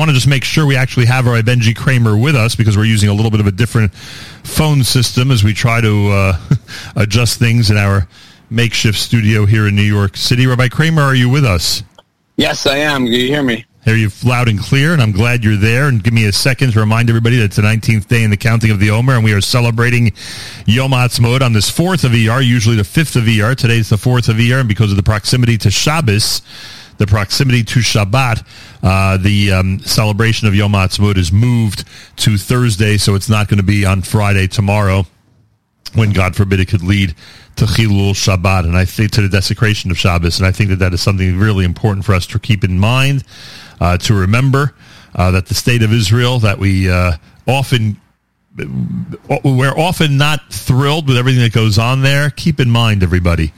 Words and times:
want 0.00 0.08
to 0.08 0.14
just 0.14 0.26
make 0.26 0.44
sure 0.44 0.64
we 0.64 0.76
actually 0.76 1.04
have 1.04 1.26
our 1.26 1.36
Benji 1.42 1.76
Kramer 1.76 2.16
with 2.16 2.34
us 2.34 2.54
because 2.54 2.74
we're 2.74 2.86
using 2.86 3.10
a 3.10 3.12
little 3.12 3.30
bit 3.30 3.38
of 3.38 3.46
a 3.46 3.52
different 3.52 3.94
phone 3.94 4.82
system 4.82 5.30
as 5.30 5.44
we 5.44 5.52
try 5.52 5.82
to 5.82 6.08
uh, 6.08 6.40
adjust 6.96 7.38
things 7.38 7.70
in 7.70 7.76
our 7.76 8.08
makeshift 8.48 8.98
studio 8.98 9.44
here 9.44 9.68
in 9.68 9.76
New 9.76 9.82
York 9.82 10.16
City. 10.16 10.46
Rabbi 10.46 10.68
Kramer, 10.68 11.02
are 11.02 11.14
you 11.14 11.28
with 11.28 11.44
us? 11.44 11.82
Yes, 12.36 12.66
I 12.66 12.78
am. 12.78 13.04
Do 13.04 13.10
you 13.10 13.28
hear 13.28 13.42
me? 13.42 13.66
Hear 13.84 13.94
you 13.94 14.08
loud 14.24 14.48
and 14.48 14.58
clear, 14.58 14.94
and 14.94 15.02
I'm 15.02 15.12
glad 15.12 15.44
you're 15.44 15.56
there. 15.56 15.88
And 15.88 16.02
give 16.02 16.14
me 16.14 16.24
a 16.24 16.32
second 16.32 16.72
to 16.72 16.80
remind 16.80 17.10
everybody 17.10 17.36
that 17.36 17.44
it's 17.44 17.56
the 17.56 17.62
19th 17.62 18.08
day 18.08 18.22
in 18.22 18.30
the 18.30 18.38
counting 18.38 18.70
of 18.70 18.80
the 18.80 18.88
Omer, 18.88 19.16
and 19.16 19.24
we 19.24 19.34
are 19.34 19.42
celebrating 19.42 20.12
Yom 20.64 20.92
Ha'atzmaut 20.92 21.42
on 21.42 21.52
this 21.52 21.70
4th 21.70 22.04
of 22.04 22.12
ER, 22.12 22.40
usually 22.40 22.76
the 22.76 22.82
5th 22.84 23.16
of 23.16 23.28
ER. 23.28 23.54
Today's 23.54 23.90
the 23.90 23.96
4th 23.96 24.30
of 24.30 24.38
ER, 24.38 24.60
and 24.60 24.68
because 24.68 24.90
of 24.90 24.96
the 24.96 25.02
proximity 25.02 25.58
to 25.58 25.70
Shabbos, 25.70 26.40
the 27.00 27.06
proximity 27.06 27.64
to 27.64 27.80
Shabbat, 27.80 28.46
uh, 28.82 29.16
the 29.16 29.52
um, 29.52 29.78
celebration 29.80 30.46
of 30.46 30.54
Yom 30.54 30.72
Ha'atzmaut 30.72 31.16
is 31.16 31.32
moved 31.32 31.86
to 32.16 32.36
Thursday, 32.36 32.98
so 32.98 33.14
it's 33.14 33.30
not 33.30 33.48
going 33.48 33.56
to 33.56 33.64
be 33.64 33.86
on 33.86 34.02
Friday 34.02 34.46
tomorrow 34.46 35.06
when 35.94 36.12
God 36.12 36.36
forbid 36.36 36.60
it 36.60 36.68
could 36.68 36.82
lead 36.82 37.14
to 37.56 37.64
Chilul 37.64 38.12
Shabbat, 38.12 38.64
and 38.64 38.76
I 38.76 38.84
think 38.84 39.12
to 39.12 39.22
the 39.22 39.30
desecration 39.30 39.90
of 39.90 39.98
Shabbos, 39.98 40.38
and 40.38 40.46
I 40.46 40.52
think 40.52 40.68
that 40.68 40.76
that 40.76 40.92
is 40.92 41.00
something 41.00 41.38
really 41.38 41.64
important 41.64 42.04
for 42.04 42.14
us 42.14 42.26
to 42.28 42.38
keep 42.38 42.64
in 42.64 42.78
mind, 42.78 43.24
uh, 43.80 43.96
to 43.96 44.14
remember 44.14 44.74
uh, 45.14 45.30
that 45.30 45.46
the 45.46 45.54
state 45.54 45.82
of 45.82 45.94
Israel 45.94 46.38
that 46.40 46.58
we 46.58 46.90
uh, 46.90 47.12
often 47.48 47.98
we're 49.42 49.78
often 49.78 50.18
not 50.18 50.52
thrilled 50.52 51.08
with 51.08 51.16
everything 51.16 51.40
that 51.40 51.54
goes 51.54 51.78
on 51.78 52.02
there. 52.02 52.28
Keep 52.28 52.60
in 52.60 52.68
mind, 52.68 53.02
everybody, 53.02 53.54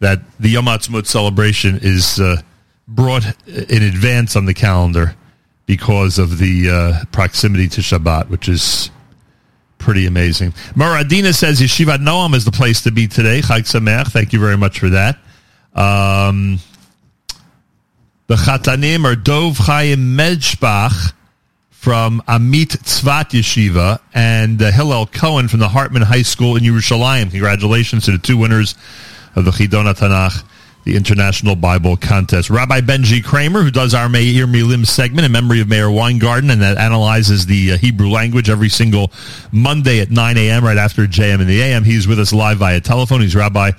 that 0.00 0.22
the 0.40 0.48
Yom 0.48 0.64
Ha'atzmaut 0.64 1.06
celebration 1.06 1.78
is 1.82 2.18
uh, 2.18 2.42
brought 2.90 3.24
in 3.46 3.82
advance 3.82 4.36
on 4.36 4.44
the 4.44 4.54
calendar 4.54 5.14
because 5.66 6.18
of 6.18 6.38
the 6.38 6.68
uh, 6.68 7.04
proximity 7.12 7.68
to 7.68 7.80
Shabbat, 7.80 8.28
which 8.28 8.48
is 8.48 8.90
pretty 9.78 10.06
amazing. 10.06 10.50
Maradina 10.74 11.32
says 11.34 11.60
Yeshivat 11.60 11.98
Noam 11.98 12.34
is 12.34 12.44
the 12.44 12.50
place 12.50 12.82
to 12.82 12.90
be 12.90 13.06
today. 13.06 13.40
Chag 13.40 13.60
Sameach. 13.60 14.08
Thank 14.08 14.32
you 14.32 14.40
very 14.40 14.56
much 14.56 14.80
for 14.80 14.90
that. 14.90 15.18
Um, 15.74 16.58
the 18.26 18.34
Chatanim 18.34 19.04
are 19.04 19.16
Dov 19.16 19.56
Chaim 19.58 20.16
Medshbach 20.16 21.12
from 21.70 22.20
Amit 22.28 22.76
Tzvat 22.76 23.30
Yeshiva 23.30 24.00
and 24.12 24.60
uh, 24.60 24.70
Hillel 24.70 25.06
Cohen 25.06 25.48
from 25.48 25.60
the 25.60 25.68
Hartman 25.68 26.02
High 26.02 26.22
School 26.22 26.56
in 26.56 26.62
Yerushalayim. 26.62 27.30
Congratulations 27.30 28.04
to 28.04 28.12
the 28.12 28.18
two 28.18 28.36
winners 28.36 28.74
of 29.34 29.44
the 29.44 29.50
Chidon 29.50 29.92
Tanakh 29.94 30.44
the 30.84 30.96
International 30.96 31.54
Bible 31.54 31.96
Contest. 31.96 32.50
Rabbi 32.50 32.80
Benji 32.80 33.22
Kramer, 33.22 33.62
who 33.62 33.70
does 33.70 33.94
our 33.94 34.08
Meir 34.08 34.46
Milim 34.46 34.86
segment 34.86 35.26
in 35.26 35.32
memory 35.32 35.60
of 35.60 35.68
Meir 35.68 35.90
Weingarten 35.90 36.50
and 36.50 36.62
that 36.62 36.78
analyzes 36.78 37.46
the 37.46 37.72
uh, 37.72 37.76
Hebrew 37.76 38.08
language 38.08 38.48
every 38.48 38.68
single 38.68 39.12
Monday 39.52 40.00
at 40.00 40.10
9 40.10 40.36
a.m. 40.38 40.64
right 40.64 40.78
after 40.78 41.06
JM 41.06 41.40
in 41.40 41.46
the 41.46 41.60
AM. 41.60 41.84
He's 41.84 42.08
with 42.08 42.18
us 42.18 42.32
live 42.32 42.58
via 42.58 42.80
telephone. 42.80 43.20
He's 43.20 43.36
rabbi 43.36 43.72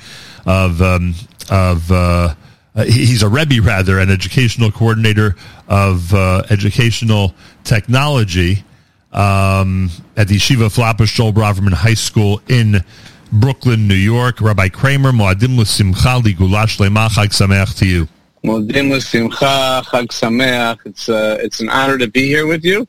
of, 0.45 0.81
um, 0.81 1.15
of 1.49 1.91
uh, 1.91 2.35
uh, 2.75 2.83
he's 2.85 3.23
a 3.23 3.27
Rebbe, 3.27 3.61
rather, 3.61 3.99
an 3.99 4.09
educational 4.09 4.71
coordinator 4.71 5.35
of 5.67 6.13
uh, 6.13 6.43
educational 6.49 7.33
technology 7.63 8.63
um, 9.11 9.89
at 10.15 10.27
the 10.27 10.35
Yeshiva 10.37 10.69
Joel 11.07 11.33
Braverman 11.33 11.73
High 11.73 11.95
School 11.95 12.41
in 12.47 12.83
Brooklyn, 13.31 13.87
New 13.87 13.93
York. 13.95 14.41
Rabbi 14.41 14.69
Kramer, 14.69 15.11
Moadim 15.11 15.57
L'Simcha 15.57 16.21
Ligulash 16.21 16.79
Lema 16.79 17.07
Chag 17.07 17.29
Sameach 17.29 17.77
to 17.77 17.85
you. 17.85 18.07
Moadim 18.43 18.91
L'Simcha 18.91 19.83
Chag 19.83 20.07
Sameach. 20.07 20.79
It's, 20.85 21.07
uh, 21.07 21.37
it's 21.39 21.61
an 21.61 21.69
honor 21.69 21.97
to 21.97 22.07
be 22.07 22.27
here 22.27 22.45
with 22.45 22.65
you. 22.65 22.87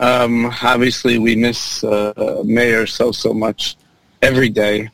Um, 0.00 0.46
obviously, 0.62 1.18
we 1.18 1.34
miss 1.34 1.82
uh, 1.82 2.42
Meir 2.44 2.86
so, 2.86 3.12
so 3.12 3.32
much 3.32 3.76
every 4.22 4.48
day, 4.48 4.90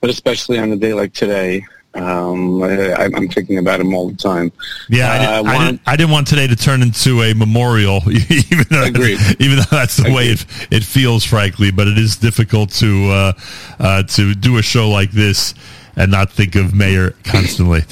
but 0.00 0.08
especially 0.08 0.58
on 0.58 0.72
a 0.72 0.76
day 0.76 0.94
like 0.94 1.12
today. 1.12 1.66
Um, 1.94 2.62
I, 2.62 3.04
am 3.14 3.28
thinking 3.28 3.58
about 3.58 3.80
him 3.80 3.94
all 3.94 4.08
the 4.08 4.16
time. 4.16 4.50
Yeah, 4.88 5.12
I, 5.12 5.18
did, 5.18 5.28
uh, 5.28 5.42
I, 5.44 5.64
didn't, 5.64 5.80
I, 5.86 5.96
didn't, 5.96 6.10
want 6.10 6.26
today 6.26 6.46
to 6.46 6.56
turn 6.56 6.80
into 6.80 7.22
a 7.22 7.34
memorial, 7.34 8.00
even 8.06 8.64
though 8.70 8.84
agreed. 8.84 9.18
even 9.38 9.56
though 9.58 9.64
that's 9.70 9.98
the 9.98 10.04
agreed. 10.04 10.14
way 10.14 10.26
it, 10.28 10.46
it 10.70 10.84
feels, 10.84 11.24
frankly. 11.24 11.70
But 11.70 11.88
it 11.88 11.98
is 11.98 12.16
difficult 12.16 12.70
to 12.74 13.10
uh, 13.10 13.32
uh, 13.78 14.02
to 14.04 14.34
do 14.34 14.56
a 14.56 14.62
show 14.62 14.88
like 14.88 15.10
this 15.10 15.54
and 15.96 16.10
not 16.10 16.30
think 16.30 16.54
of 16.54 16.74
Meir 16.74 17.10
constantly. 17.24 17.82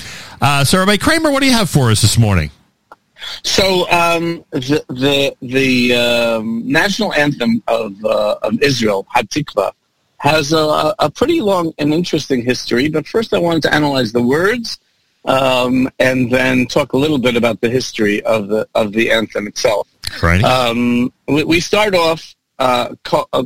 Uh, 0.41 0.65
so, 0.65 0.79
Rabbi 0.79 0.97
Kramer, 0.97 1.31
what 1.31 1.41
do 1.41 1.47
you 1.47 1.53
have 1.53 1.69
for 1.69 1.91
us 1.91 2.01
this 2.01 2.17
morning? 2.17 2.51
So, 3.43 3.91
um, 3.91 4.45
the 4.51 4.83
the, 4.89 5.37
the 5.43 5.95
um, 5.95 6.63
national 6.65 7.13
anthem 7.13 7.63
of 7.69 8.03
uh, 8.05 8.37
of 8.43 8.63
Israel, 8.63 9.07
Hatikva, 9.15 9.73
has 10.21 10.53
a, 10.53 10.95
a, 10.99 11.11
pretty 11.11 11.41
long 11.41 11.73
and 11.79 11.95
interesting 11.95 12.43
history. 12.43 12.91
But 12.91 13.07
first, 13.07 13.33
I 13.33 13.39
wanted 13.39 13.63
to 13.63 13.75
analyze 13.75 14.13
the 14.13 14.23
words 14.23 14.79
um, 15.25 15.89
and 15.99 16.31
then 16.31 16.67
talk 16.67 16.93
a 16.93 16.99
little 16.99 17.17
bit 17.17 17.37
about 17.37 17.63
the 17.63 17.71
history 17.71 18.23
of 18.25 18.49
the 18.49 18.69
of 18.75 18.93
the 18.93 19.11
anthem 19.11 19.47
itself. 19.47 19.89
Right. 20.23 20.45
Um, 20.45 21.11
we, 21.27 21.45
we, 21.45 21.61
start 21.61 21.95
off. 21.95 22.35
Uh, 22.59 22.95
uh, 23.33 23.45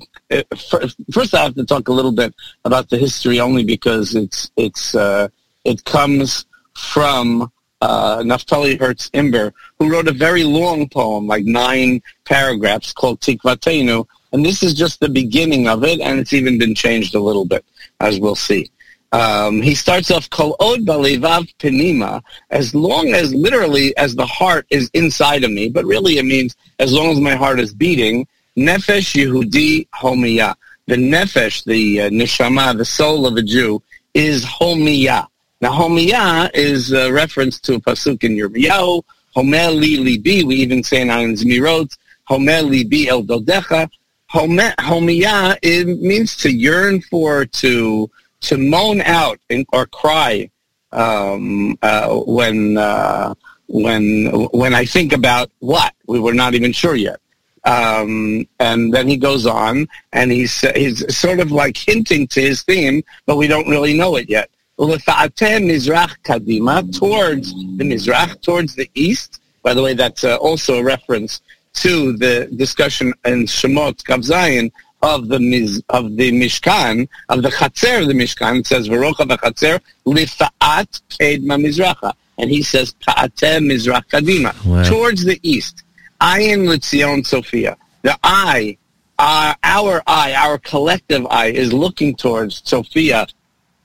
first, 1.13 1.35
I 1.35 1.45
have 1.45 1.55
to 1.55 1.65
talk 1.65 1.87
a 1.87 1.93
little 1.93 2.11
bit 2.11 2.35
about 2.65 2.91
the 2.91 2.99
history, 2.99 3.39
only 3.39 3.63
because 3.63 4.17
it's 4.17 4.51
it's 4.57 4.97
uh, 4.97 5.29
it 5.65 5.85
comes 5.85 6.45
from 6.77 7.53
uh, 7.83 8.19
Naftali 8.19 8.81
Hertz 8.81 9.11
Imber, 9.13 9.53
who 9.79 9.89
wrote 9.89 10.09
a 10.09 10.13
very 10.13 10.43
long 10.43 10.89
poem, 10.89 11.29
like 11.29 11.45
nine 11.45 12.03
paragraphs, 12.25 12.93
called 12.93 13.21
Tikvatenu, 13.21 14.07
and 14.35 14.45
this 14.45 14.65
is 14.65 14.75
just 14.75 14.99
the 14.99 15.09
beginning 15.09 15.69
of 15.69 15.85
it, 15.85 16.01
and 16.01 16.19
it's 16.19 16.33
even 16.33 16.59
been 16.59 16.75
changed 16.75 17.15
a 17.15 17.21
little 17.21 17.45
bit, 17.45 17.65
as 18.01 18.19
we'll 18.19 18.35
see. 18.35 18.69
Um, 19.13 19.63
he 19.63 19.77
starts 19.77 20.11
off 20.11 20.29
kol 20.29 20.57
od 20.59 20.81
penima, 20.81 22.21
as 22.51 22.75
long 22.75 23.15
as 23.15 23.33
literally 23.33 23.97
as 23.97 24.17
the 24.17 24.27
heart 24.27 24.67
is 24.71 24.91
inside 24.93 25.45
of 25.45 25.53
me, 25.53 25.69
but 25.69 25.85
really 25.85 26.19
it 26.19 26.25
means 26.25 26.57
as 26.81 26.93
long 26.93 27.11
as 27.13 27.21
my 27.21 27.37
heart 27.37 27.61
is 27.61 27.73
beating. 27.73 28.27
Nefesh 28.57 29.15
Yehudi 29.15 29.87
homiyah. 29.95 30.57
The 30.87 30.97
nefesh, 30.97 31.65
the 31.65 32.03
uh, 32.03 32.11
neshama, 32.11 32.77
the 32.77 32.85
soul 32.85 33.27
of 33.27 33.37
a 33.37 33.43
Jew, 33.43 33.81
is 34.15 34.45
homiyah. 34.45 35.29
Now 35.61 35.71
homiyah 35.71 36.51
is 36.55 36.93
a 36.93 37.13
reference 37.13 37.61
to 37.61 37.75
a 37.75 37.81
pasuk 37.81 38.25
in 38.25 38.33
Yirmiyahu. 38.33 39.01
Homer 39.37 39.71
li 39.71 39.97
libi. 39.97 40.43
We 40.43 40.57
even 40.57 40.83
say 40.83 41.03
in 41.03 41.11
Anim 41.11 41.37
Zmirot, 41.37 41.97
Homer 42.25 42.63
libi 42.63 43.07
el 43.07 43.23
dodecha. 43.23 43.89
Homiyah, 44.35 45.59
it 45.63 45.87
means 46.01 46.37
to 46.39 46.51
yearn 46.51 47.01
for, 47.03 47.47
to 47.47 48.11
to 48.41 48.59
moan 48.59 49.01
out 49.01 49.39
or 49.73 49.87
cry 49.87 50.51
um, 50.93 51.79
uh, 51.83 52.15
when 52.27 52.77
uh, 52.77 53.35
when 53.69 54.27
when 54.53 54.75
I 54.75 54.85
think 54.85 55.13
about 55.13 55.51
what 55.61 55.95
we 56.07 56.19
were 56.19 56.35
not 56.35 56.55
even 56.55 56.73
sure 56.73 56.97
yet. 56.97 57.21
Um, 57.65 58.47
and 58.61 58.93
then 58.93 59.09
he 59.09 59.17
goes 59.17 59.47
on, 59.47 59.89
and 60.13 60.31
he's 60.31 60.61
he's 60.75 61.17
sort 61.17 61.41
of 61.41 61.51
like 61.51 61.77
hinting 61.77 62.27
to 62.29 62.41
his 62.41 62.63
theme, 62.63 63.03
but 63.27 63.37
we 63.37 63.47
don't 63.47 63.69
really 63.69 63.95
know 63.95 64.17
it 64.17 64.29
yet. 64.29 64.51
mizrach 64.79 66.17
kadima 66.25 66.99
towards 66.99 67.55
the 67.79 67.85
mizrach, 67.85 68.43
towards 68.43 68.75
the 68.75 68.91
east. 68.95 69.41
By 69.63 69.73
the 69.73 69.83
way, 69.83 69.95
that's 69.95 70.25
uh, 70.25 70.37
also 70.37 70.79
a 70.81 70.83
reference 70.83 71.41
to 71.75 72.13
the 72.17 72.49
discussion 72.57 73.13
in 73.25 73.45
Shemot 73.45 74.03
Kavzayin 74.05 74.71
of 75.03 75.29
the 75.29 75.39
Miz, 75.39 75.83
of 75.91 76.17
the 76.17 76.33
Mishkan, 76.33 77.09
of 77.29 77.43
the 77.43 77.51
Chatzer 77.51 78.03
of 78.03 78.09
the 78.09 78.15
Mishkan. 78.15 78.61
It 78.61 78.67
says, 78.67 78.89
Verocha 78.89 79.29
v'chatzer 79.29 79.81
lifa'at 80.07 81.01
kedma 81.09 81.61
mizracha. 81.63 82.15
And 82.39 82.51
he 82.51 82.63
says, 82.63 82.95
Pa'ate 83.07 83.61
mizrach 83.61 84.07
kadima, 84.09 84.53
wow. 84.65 84.83
towards 84.83 85.25
the 85.25 85.39
east. 85.43 85.83
Ayin 86.21 86.67
l'tzion 86.69 87.21
tzofiyah. 87.21 87.77
The 88.03 88.19
eye, 88.23 88.77
our, 89.19 89.55
our 89.63 90.03
eye, 90.07 90.35
our 90.35 90.59
collective 90.59 91.27
eye 91.27 91.47
is 91.47 91.73
looking 91.73 92.17
towards 92.17 92.63
tzofiyah, 92.63 93.33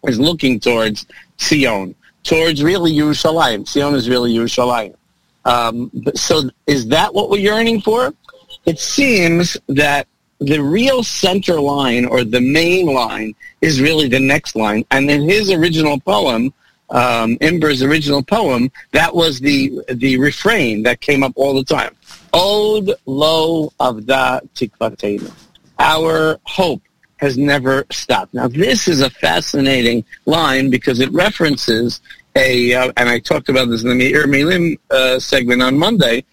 is 0.07 0.19
looking 0.19 0.59
towards 0.59 1.05
Zion, 1.39 1.95
towards 2.23 2.63
really 2.63 2.91
Yerushalayim. 2.93 3.67
Zion 3.67 3.95
is 3.95 4.09
really 4.09 4.33
Yerushalayim. 4.33 4.95
Um, 5.45 5.91
so 6.15 6.49
is 6.67 6.87
that 6.87 7.13
what 7.13 7.29
we're 7.29 7.39
yearning 7.39 7.81
for? 7.81 8.13
It 8.65 8.79
seems 8.79 9.57
that 9.67 10.07
the 10.39 10.59
real 10.59 11.03
center 11.03 11.59
line 11.59 12.05
or 12.05 12.23
the 12.23 12.41
main 12.41 12.87
line 12.87 13.35
is 13.61 13.81
really 13.81 14.07
the 14.07 14.19
next 14.19 14.55
line. 14.55 14.85
And 14.91 15.09
in 15.09 15.27
his 15.27 15.51
original 15.51 15.99
poem, 15.99 16.53
um, 16.89 17.37
Imber's 17.41 17.83
original 17.83 18.23
poem, 18.23 18.71
that 18.91 19.13
was 19.13 19.39
the 19.39 19.79
the 19.93 20.17
refrain 20.17 20.83
that 20.83 21.01
came 21.01 21.23
up 21.23 21.33
all 21.35 21.53
the 21.53 21.63
time. 21.63 21.95
Od 22.33 22.91
lo 23.05 23.71
avda 23.79 24.41
tikvatenu. 24.55 25.31
Our 25.77 26.39
hope 26.43 26.81
has 27.17 27.37
never 27.37 27.85
stopped. 27.91 28.33
Now, 28.33 28.47
this 28.47 28.87
is 28.87 29.01
a 29.01 29.09
fascinating 29.09 30.05
line 30.25 30.69
because 30.69 30.99
it 30.99 31.11
references 31.11 32.01
a, 32.39 32.73
uh, 32.73 32.91
and 32.97 33.09
I 33.09 33.19
talked 33.19 33.49
about 33.49 33.69
this 33.69 33.83
in 33.83 33.89
the 33.89 33.95
Meir 33.95 34.25
Milim 34.25 34.77
uh, 34.89 35.19
segment 35.19 35.61
on 35.61 35.77
Monday, 35.77 36.23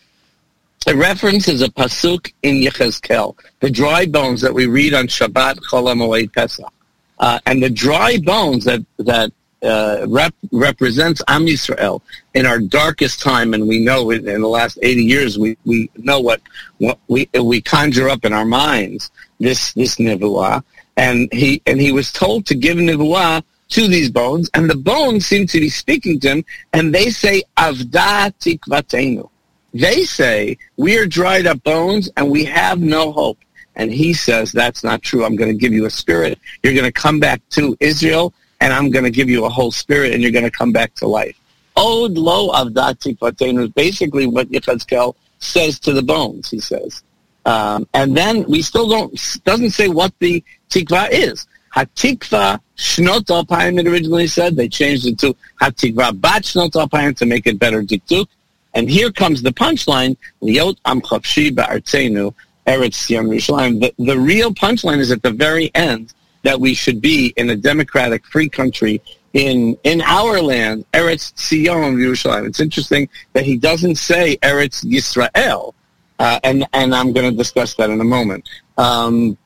it 0.87 0.95
references 0.95 1.63
a 1.63 1.69
pasuk 1.69 2.33
in 2.43 2.57
Yechezkel, 2.57 3.37
the 3.59 3.71
dry 3.71 4.07
bones 4.07 4.41
that 4.41 4.55
we 4.55 4.67
read 4.67 4.95
on 4.95 5.09
Shabbat 5.09 5.57
Chol 5.69 5.93
Hamoed 5.93 6.33
Pesach, 6.33 6.73
uh, 7.19 7.41
and 7.47 7.61
the 7.61 7.71
dry 7.71 8.19
bones 8.19 8.65
that 8.65 8.85
that 8.99 9.33
uh, 9.63 10.07
rep- 10.09 10.35
represents 10.53 11.23
Am 11.27 11.47
Yisrael 11.47 12.03
in 12.35 12.47
our 12.47 12.61
darkest 12.61 13.21
time, 13.21 13.53
and 13.53 13.67
we 13.67 13.81
know 13.81 14.11
in, 14.11 14.29
in 14.29 14.43
the 14.43 14.49
last 14.49 14.79
80 14.81 15.03
years, 15.03 15.39
we, 15.39 15.57
we 15.65 15.91
know 15.97 16.21
what, 16.21 16.41
what 16.79 16.99
we 17.09 17.29
we 17.41 17.61
conjure 17.61 18.09
up 18.09 18.25
in 18.25 18.33
our 18.33 18.45
minds 18.45 19.11
this 19.41 19.73
this 19.73 19.97
nivuah, 19.97 20.63
and 20.97 21.29
he 21.33 21.63
and 21.67 21.81
he 21.81 21.91
was 21.91 22.13
told 22.13 22.47
to 22.47 22.55
give 22.55 22.77
nivuah 22.77 23.43
to 23.69 23.89
these 23.89 24.11
bones, 24.11 24.49
and 24.55 24.71
the 24.71 24.77
bones 24.77 25.27
seem 25.27 25.47
to 25.49 25.61
be 25.61 25.69
speaking 25.69 26.21
to 26.21 26.29
him, 26.29 26.45
and 26.73 26.95
they 26.95 27.11
say 27.11 27.43
Avda 27.57 28.33
tikvatenu. 28.39 29.29
They 29.75 30.05
say 30.05 30.57
we 30.77 30.99
are 30.99 31.07
dried 31.07 31.47
up 31.47 31.63
bones, 31.63 32.11
and 32.17 32.31
we 32.31 32.45
have 32.45 32.81
no 32.81 33.13
hope. 33.13 33.39
And 33.75 33.93
he 33.93 34.15
says 34.15 34.53
that's 34.53 34.83
not 34.83 35.03
true. 35.03 35.25
I'm 35.25 35.37
going 35.37 35.53
to 35.53 35.59
give 35.59 35.73
you 35.73 35.85
a 35.85 35.91
spirit. 35.91 36.39
You're 36.63 36.73
going 36.73 36.87
to 36.87 36.93
come 36.93 37.21
back 37.21 37.43
to 37.51 37.77
Israel 37.81 38.33
and 38.61 38.73
I'm 38.73 38.91
going 38.91 39.05
to 39.05 39.11
give 39.11 39.29
you 39.29 39.45
a 39.45 39.49
whole 39.49 39.71
spirit, 39.71 40.13
and 40.13 40.23
you're 40.23 40.33
going 40.33 40.45
to 40.45 40.51
come 40.51 40.73
back 40.73 40.95
to 40.97 41.07
life. 41.07 41.39
Od 41.77 42.13
lo 42.13 42.53
avdat 42.53 42.99
tikvatenu 42.99 43.65
is 43.65 43.71
basically 43.71 44.27
what 44.27 44.51
Yechezkel 44.51 45.15
says 45.39 45.79
to 45.81 45.93
the 45.93 46.03
bones, 46.03 46.51
he 46.51 46.59
says. 46.59 47.03
Um, 47.45 47.87
and 47.95 48.17
then 48.17 48.45
we 48.49 48.63
still 48.63 48.89
don't, 48.89 49.41
doesn't 49.45 49.71
say 49.71 49.89
what 49.89 50.13
the 50.19 50.43
tikva 50.71 51.11
is. 51.11 51.47
Hatikva 51.77 52.61
shnot 52.77 53.27
alpayim 53.27 53.79
it 53.79 53.87
originally 53.87 54.27
said. 54.27 54.57
They 54.57 54.69
changed 54.69 55.07
it 55.07 55.19
to 55.21 55.37
hatikva 55.61 56.21
bat 56.21 56.43
shnot 56.43 56.73
alpayim 56.73 57.17
to 57.19 57.27
make 57.27 57.47
it 57.47 57.59
better 57.59 57.83
dikduk. 57.83 58.27
And 58.75 58.91
here 58.91 59.13
comes 59.13 59.43
the 59.43 59.53
punchline, 59.53 60.17
liot 60.43 60.79
am 60.85 61.01
chafshi 61.01 61.51
ba'artzenu 61.51 62.35
eretz 62.67 63.09
yom 63.09 63.27
Yerushalayim. 63.27 63.81
The, 63.81 64.05
the 64.05 64.19
real 64.19 64.53
punchline 64.53 64.99
is 64.99 65.11
at 65.11 65.23
the 65.23 65.31
very 65.31 65.71
end 65.75 66.15
that 66.43 66.61
we 66.61 66.75
should 66.75 67.01
be 67.01 67.35
in 67.37 67.51
a 67.51 67.57
democratic, 67.57 68.25
free 68.27 68.49
country 68.49 69.03
in 69.33 69.77
in 69.85 70.01
our 70.03 70.41
land, 70.41 70.87
Eretz 70.93 71.35
Tzion, 71.35 71.97
Yerushalayim. 71.97 72.47
It's 72.47 72.61
interesting 72.61 73.09
that 73.35 73.45
he 73.45 73.57
doesn't 73.57 73.97
say 73.97 74.37
Eretz 74.39 74.85
Yisrael, 74.85 75.75
uh, 76.19 76.41
and 76.43 76.67
and 76.73 76.95
I'm 76.95 77.13
going 77.13 77.31
to 77.31 77.37
discuss 77.37 77.75
that 77.75 77.91
in 77.91 78.01
a 78.01 78.05
moment. 78.05 78.49
Um, 78.79 79.37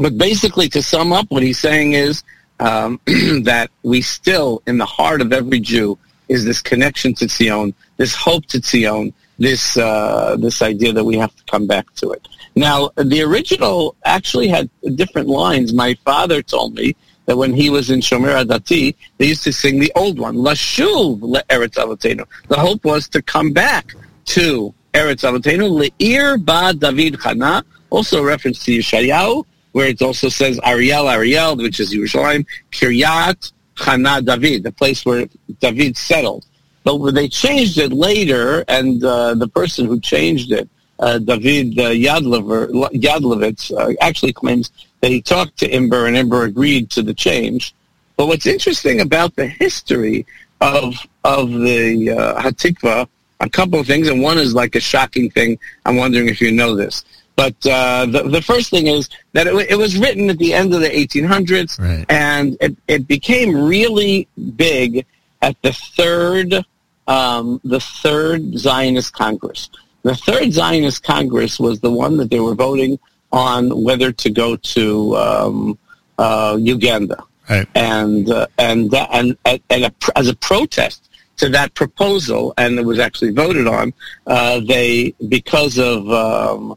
but 0.00 0.16
basically, 0.16 0.68
to 0.70 0.82
sum 0.82 1.12
up, 1.12 1.26
what 1.30 1.42
he's 1.42 1.58
saying 1.58 1.92
is 1.92 2.22
um, 2.58 3.00
that 3.06 3.70
we 3.82 4.00
still, 4.00 4.62
in 4.66 4.78
the 4.78 4.86
heart 4.86 5.20
of 5.20 5.32
every 5.32 5.60
Jew, 5.60 5.98
is 6.28 6.44
this 6.44 6.62
connection 6.62 7.12
to 7.14 7.26
Tzion, 7.26 7.74
this 7.96 8.14
hope 8.14 8.46
to 8.46 8.58
Tzion, 8.58 9.12
this 9.38 9.76
uh, 9.76 10.36
this 10.38 10.62
idea 10.62 10.92
that 10.92 11.04
we 11.04 11.16
have 11.16 11.34
to 11.34 11.44
come 11.44 11.66
back 11.66 11.92
to 11.94 12.12
it. 12.12 12.28
Now, 12.54 12.90
the 12.96 13.22
original 13.22 13.96
actually 14.04 14.48
had 14.48 14.68
different 14.94 15.28
lines. 15.28 15.72
My 15.72 15.94
father 16.04 16.42
told 16.42 16.74
me 16.74 16.94
that 17.26 17.36
when 17.36 17.52
he 17.52 17.70
was 17.70 17.90
in 17.90 18.00
Shomer 18.00 18.44
Adati, 18.44 18.94
they 19.18 19.26
used 19.26 19.44
to 19.44 19.52
sing 19.52 19.78
the 19.78 19.92
old 19.94 20.18
one, 20.18 20.36
Lashuv 20.36 21.20
Eretz 21.48 21.76
Avotenu. 21.76 22.26
The 22.48 22.56
hope 22.56 22.84
was 22.84 23.08
to 23.10 23.22
come 23.22 23.52
back 23.52 23.94
to 24.26 24.74
Eretz 24.94 25.22
Avotenu, 25.28 25.66
Le'ir 25.80 26.44
Ba 26.44 26.74
David 26.74 27.14
Chana, 27.14 27.62
also 27.90 28.22
a 28.22 28.26
reference 28.26 28.64
to 28.64 28.72
Yeshayahu, 28.78 29.44
where 29.72 29.88
it 29.88 30.02
also 30.02 30.28
says 30.28 30.58
Ariel, 30.64 31.08
Ariel, 31.08 31.56
which 31.56 31.80
is 31.80 31.94
Yerushalayim, 31.94 32.46
Kiryat 32.72 33.52
Chana 33.76 34.24
David, 34.24 34.62
the 34.62 34.72
place 34.72 35.04
where 35.04 35.28
David 35.60 35.96
settled. 35.96 36.46
But 36.82 37.10
they 37.12 37.28
changed 37.28 37.78
it 37.78 37.92
later, 37.92 38.64
and 38.68 39.04
uh, 39.04 39.34
the 39.34 39.48
person 39.48 39.86
who 39.86 40.00
changed 40.00 40.50
it 40.52 40.68
uh, 41.00 41.18
David 41.18 41.78
uh, 41.78 41.90
Yadlovitz 41.90 43.72
uh, 43.76 43.94
actually 44.00 44.32
claims 44.32 44.70
that 45.00 45.10
he 45.10 45.22
talked 45.22 45.56
to 45.58 45.68
Imber 45.68 46.06
and 46.06 46.16
Imber 46.16 46.44
agreed 46.44 46.90
to 46.90 47.02
the 47.02 47.14
change. 47.14 47.74
But 48.16 48.26
what's 48.26 48.46
interesting 48.46 49.00
about 49.00 49.34
the 49.34 49.46
history 49.46 50.26
of 50.60 50.94
of 51.24 51.50
the 51.50 52.10
uh, 52.10 52.42
Hatikva, 52.42 53.08
a 53.40 53.48
couple 53.48 53.80
of 53.80 53.86
things, 53.86 54.08
and 54.08 54.20
one 54.20 54.36
is 54.36 54.54
like 54.54 54.74
a 54.74 54.80
shocking 54.80 55.30
thing. 55.30 55.58
I'm 55.86 55.96
wondering 55.96 56.28
if 56.28 56.40
you 56.40 56.52
know 56.52 56.76
this. 56.76 57.04
But 57.40 57.66
uh, 57.66 58.04
the, 58.04 58.24
the 58.24 58.42
first 58.42 58.68
thing 58.68 58.86
is 58.86 59.08
that 59.32 59.46
it, 59.46 59.70
it, 59.70 59.78
was 59.78 59.96
written 59.96 60.28
at 60.28 60.36
the 60.36 60.52
end 60.52 60.74
of 60.74 60.82
the 60.82 60.90
1800s, 60.90 61.80
right. 61.80 62.04
and 62.10 62.54
it, 62.60 62.76
it 62.86 63.08
became 63.08 63.56
really 63.64 64.28
big 64.56 65.06
at 65.40 65.56
the 65.62 65.72
third 65.72 66.66
um, 67.06 67.58
the 67.64 67.80
third 67.80 68.58
Zionist 68.58 69.14
Congress. 69.14 69.70
The 70.02 70.14
third 70.16 70.52
Zionist 70.52 71.02
Congress 71.02 71.58
was 71.58 71.80
the 71.80 71.90
one 71.90 72.18
that 72.18 72.28
they 72.28 72.40
were 72.40 72.54
voting 72.54 72.98
on 73.32 73.84
whether 73.84 74.12
to 74.12 74.28
go 74.28 74.56
to 74.56 75.16
um, 75.16 75.78
uh, 76.18 76.58
Uganda, 76.60 77.24
right. 77.48 77.66
and 77.74 78.28
uh, 78.28 78.48
and 78.58 78.94
and 78.94 79.34
and, 79.46 79.84
a, 79.84 79.92
as 80.14 80.28
a 80.28 80.36
protest 80.36 81.08
to 81.38 81.48
that 81.48 81.72
proposal, 81.72 82.52
and 82.58 82.78
it 82.78 82.84
was 82.84 82.98
actually 82.98 83.30
voted 83.30 83.66
on. 83.66 83.94
Uh, 84.26 84.60
they 84.60 85.14
because 85.28 85.78
of 85.78 86.06
um, 86.10 86.76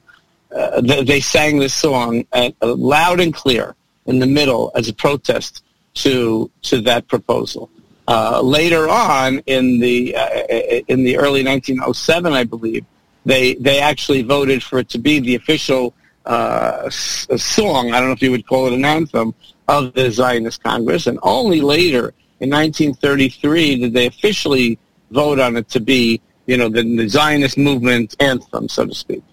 uh, 0.55 0.81
they, 0.81 1.03
they, 1.03 1.19
sang 1.19 1.57
this 1.57 1.73
song 1.73 2.25
at, 2.31 2.53
uh, 2.61 2.73
loud 2.75 3.19
and 3.19 3.33
clear 3.33 3.75
in 4.05 4.19
the 4.19 4.27
middle 4.27 4.71
as 4.75 4.87
a 4.87 4.93
protest 4.93 5.63
to 5.95 6.49
to 6.61 6.81
that 6.81 7.07
proposal. 7.07 7.69
Uh, 8.07 8.41
later 8.41 8.89
on 8.89 9.39
in 9.45 9.79
the 9.79 10.15
in 10.87 11.03
the 11.03 11.17
early 11.17 11.43
1907, 11.43 12.33
I 12.33 12.43
believe, 12.43 12.85
they 13.25 13.55
they 13.55 13.79
actually 13.79 14.21
voted 14.21 14.61
for 14.61 14.79
it 14.79 14.89
to 14.89 14.97
be 14.97 15.19
the 15.19 15.35
official 15.35 15.93
uh, 16.25 16.89
song. 16.89 17.93
I 17.93 17.99
don't 17.99 18.09
know 18.09 18.13
if 18.13 18.21
you 18.21 18.31
would 18.31 18.47
call 18.47 18.67
it 18.67 18.73
an 18.73 18.85
anthem 18.85 19.33
of 19.67 19.93
the 19.93 20.11
Zionist 20.11 20.63
Congress, 20.63 21.07
and 21.07 21.19
only 21.23 21.61
later 21.61 22.13
in 22.39 22.49
1933 22.49 23.77
did 23.77 23.93
they 23.93 24.07
officially 24.07 24.77
vote 25.11 25.39
on 25.39 25.55
it 25.57 25.69
to 25.69 25.79
be, 25.79 26.19
you 26.45 26.57
know, 26.57 26.69
the, 26.69 26.83
the 26.83 27.07
Zionist 27.07 27.57
movement 27.57 28.15
anthem, 28.19 28.67
so 28.67 28.85
to 28.85 28.93
speak. 28.93 29.23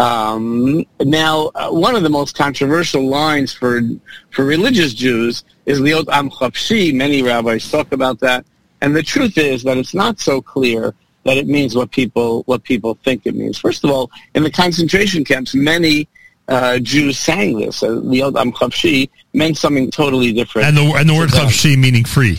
Um, 0.00 0.86
now, 1.00 1.50
uh, 1.54 1.68
one 1.68 1.94
of 1.94 2.02
the 2.02 2.08
most 2.08 2.34
controversial 2.34 3.06
lines 3.06 3.52
for 3.52 3.82
for 4.30 4.46
religious 4.46 4.94
Jews 4.94 5.44
is 5.66 5.78
Liot 5.78 6.08
Am 6.08 6.30
Chafshi. 6.30 6.94
Many 6.94 7.22
rabbis 7.22 7.70
talk 7.70 7.92
about 7.92 8.18
that, 8.20 8.46
and 8.80 8.96
the 8.96 9.02
truth 9.02 9.36
is 9.36 9.62
that 9.64 9.76
it's 9.76 9.92
not 9.92 10.18
so 10.18 10.40
clear 10.40 10.94
that 11.24 11.36
it 11.36 11.46
means 11.46 11.76
what 11.76 11.90
people 11.90 12.44
what 12.46 12.64
people 12.64 12.98
think 13.04 13.26
it 13.26 13.34
means. 13.34 13.58
First 13.58 13.84
of 13.84 13.90
all, 13.90 14.10
in 14.34 14.42
the 14.42 14.50
concentration 14.50 15.22
camps, 15.22 15.54
many 15.54 16.08
uh, 16.48 16.78
Jews 16.78 17.18
sang 17.18 17.58
this. 17.58 17.82
Uh, 17.82 18.00
the 18.02 18.22
Am 18.22 18.52
Chavshi 18.52 19.10
meant 19.34 19.58
something 19.58 19.90
totally 19.90 20.32
different. 20.32 20.66
And 20.68 20.78
the 20.78 20.82
and 20.96 21.10
the 21.10 21.14
word 21.14 21.28
Chavshi 21.28 21.78
meaning 21.78 22.06
free. 22.06 22.38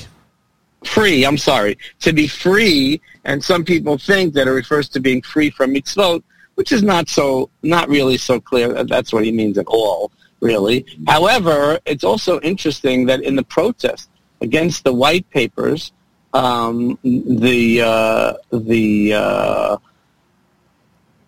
Free. 0.83 1.27
I'm 1.27 1.37
sorry 1.37 1.77
to 1.99 2.11
be 2.11 2.27
free, 2.27 2.99
and 3.23 3.43
some 3.43 3.63
people 3.63 3.99
think 3.99 4.33
that 4.33 4.47
it 4.47 4.51
refers 4.51 4.89
to 4.89 4.99
being 4.99 5.21
free 5.21 5.51
from 5.51 5.75
mitzvot, 5.75 6.23
which 6.61 6.71
is 6.71 6.83
not 6.83 7.09
so 7.09 7.49
not 7.63 7.89
really 7.89 8.17
so 8.17 8.39
clear. 8.39 8.71
That 8.71 8.87
that's 8.87 9.11
what 9.11 9.23
he 9.25 9.31
means 9.31 9.57
at 9.57 9.65
all. 9.65 10.11
Really. 10.41 10.85
However, 11.07 11.79
it's 11.87 12.03
also 12.03 12.39
interesting 12.41 13.07
that 13.07 13.23
in 13.23 13.35
the 13.35 13.41
protest 13.57 14.09
against 14.41 14.83
the 14.83 14.93
white 14.93 15.27
papers, 15.31 15.91
um, 16.35 16.99
the 17.03 17.81
uh, 17.81 18.33
the 18.51 19.13
uh, 19.15 19.77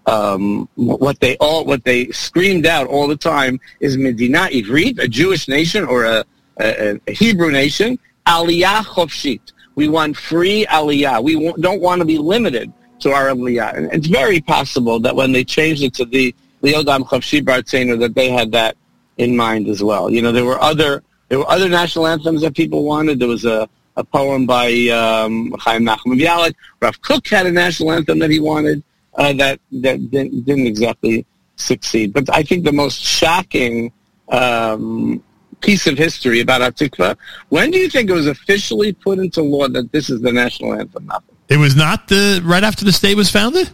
um, 0.05 0.69
what 0.75 1.19
they 1.19 1.35
all 1.37 1.65
what 1.65 1.83
they 1.83 2.11
screamed 2.11 2.67
out 2.67 2.85
all 2.85 3.07
the 3.07 3.17
time 3.17 3.59
is 3.79 3.97
Medina 3.97 4.49
Ivrit, 4.51 4.99
a 4.99 5.07
Jewish 5.07 5.47
nation 5.47 5.83
or 5.83 6.05
a, 6.05 6.23
a, 6.59 6.99
a 7.07 7.11
Hebrew 7.11 7.49
nation, 7.49 7.97
Aliyah 8.27 8.83
Chofshit. 8.83 9.51
We 9.73 9.89
want 9.89 10.15
free 10.15 10.67
Aliyah. 10.67 11.23
We 11.23 11.33
don't 11.59 11.81
want 11.81 12.01
to 12.01 12.05
be 12.05 12.19
limited 12.19 12.71
to. 13.11 13.75
And 13.75 13.91
it's 13.93 14.07
very 14.07 14.41
possible 14.41 14.99
that 14.99 15.15
when 15.15 15.31
they 15.31 15.43
changed 15.43 15.83
it 15.83 15.93
to 15.95 16.05
the 16.05 16.33
Liodam 16.61 17.05
Chofshi 17.05 17.41
Bartzenu, 17.41 17.99
that 17.99 18.15
they 18.15 18.29
had 18.29 18.51
that 18.51 18.77
in 19.17 19.35
mind 19.35 19.67
as 19.67 19.83
well. 19.83 20.09
You 20.09 20.21
know, 20.21 20.31
there 20.31 20.45
were 20.45 20.61
other 20.61 21.03
there 21.29 21.39
were 21.39 21.49
other 21.49 21.69
national 21.69 22.07
anthems 22.07 22.41
that 22.41 22.55
people 22.55 22.83
wanted. 22.83 23.19
There 23.19 23.27
was 23.27 23.45
a 23.45 23.69
a 23.95 24.03
poem 24.03 24.45
by 24.45 24.67
um, 24.87 25.53
Chaim 25.59 25.85
Nachman 25.85 26.19
Bialik. 26.19 26.55
Rav 26.81 26.99
Kook 27.01 27.27
had 27.27 27.45
a 27.45 27.51
national 27.51 27.91
anthem 27.91 28.19
that 28.19 28.29
he 28.29 28.39
wanted 28.39 28.83
uh, 29.15 29.33
that 29.33 29.59
that 29.71 30.11
didn't, 30.11 30.45
didn't, 30.45 30.67
exactly 30.67 31.25
succeed. 31.55 32.13
But 32.13 32.29
I 32.33 32.43
think 32.43 32.63
the 32.63 32.71
most 32.71 32.99
shocking 32.99 33.91
um, 34.29 35.23
piece 35.61 35.85
of 35.85 35.97
history 35.97 36.39
about 36.41 36.61
Atikva, 36.61 37.15
when 37.49 37.71
do 37.71 37.77
you 37.77 37.89
think 37.89 38.09
it 38.09 38.13
was 38.13 38.27
officially 38.27 38.93
put 38.93 39.19
into 39.19 39.41
law 39.41 39.67
that 39.67 39.91
this 39.91 40.09
is 40.09 40.21
the 40.21 40.31
national 40.31 40.73
anthem? 40.73 41.11
It 41.53 41.57
was 41.57 41.75
not 41.75 42.07
the 42.07 42.41
right 42.43 42.63
after 42.63 42.83
the 42.83 42.91
state 42.91 43.15
was 43.15 43.29
founded. 43.29 43.69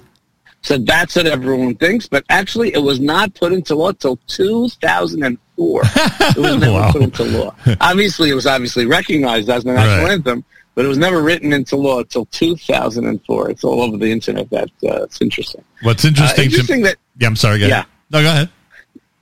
So 0.61 0.77
that's 0.77 1.15
what 1.15 1.25
everyone 1.27 1.75
thinks, 1.75 2.09
but 2.09 2.25
actually 2.27 2.73
it 2.73 2.79
was 2.79 2.99
not 2.99 3.33
put 3.35 3.53
into 3.53 3.73
law 3.73 3.93
till 3.93 4.17
2004. 4.27 5.81
it 5.85 6.37
was 6.37 6.57
never 6.57 6.73
wow. 6.73 6.91
put 6.91 7.03
into 7.03 7.23
law. 7.23 7.55
Obviously, 7.79 8.31
it 8.31 8.33
was 8.33 8.45
obviously 8.45 8.85
recognized 8.85 9.49
as 9.49 9.63
the 9.63 9.71
national 9.71 10.03
right. 10.03 10.11
anthem, 10.11 10.43
but 10.75 10.83
it 10.83 10.89
was 10.89 10.97
never 10.97 11.21
written 11.21 11.53
into 11.53 11.77
law 11.77 11.99
until 11.99 12.25
2004. 12.25 13.49
It's 13.49 13.63
all 13.63 13.81
over 13.81 13.95
the 13.95 14.11
internet. 14.11 14.49
That 14.49 14.69
uh, 14.83 15.03
it's 15.03 15.21
interesting. 15.21 15.63
What's 15.81 16.03
interesting? 16.03 16.41
Uh, 16.41 16.43
interesting 16.43 16.81
to, 16.81 16.87
that 16.89 16.97
yeah, 17.17 17.27
I'm 17.27 17.37
sorry. 17.37 17.59
Go 17.59 17.67
yeah, 17.67 17.85
no, 18.11 18.21
go 18.21 18.29
ahead. 18.29 18.49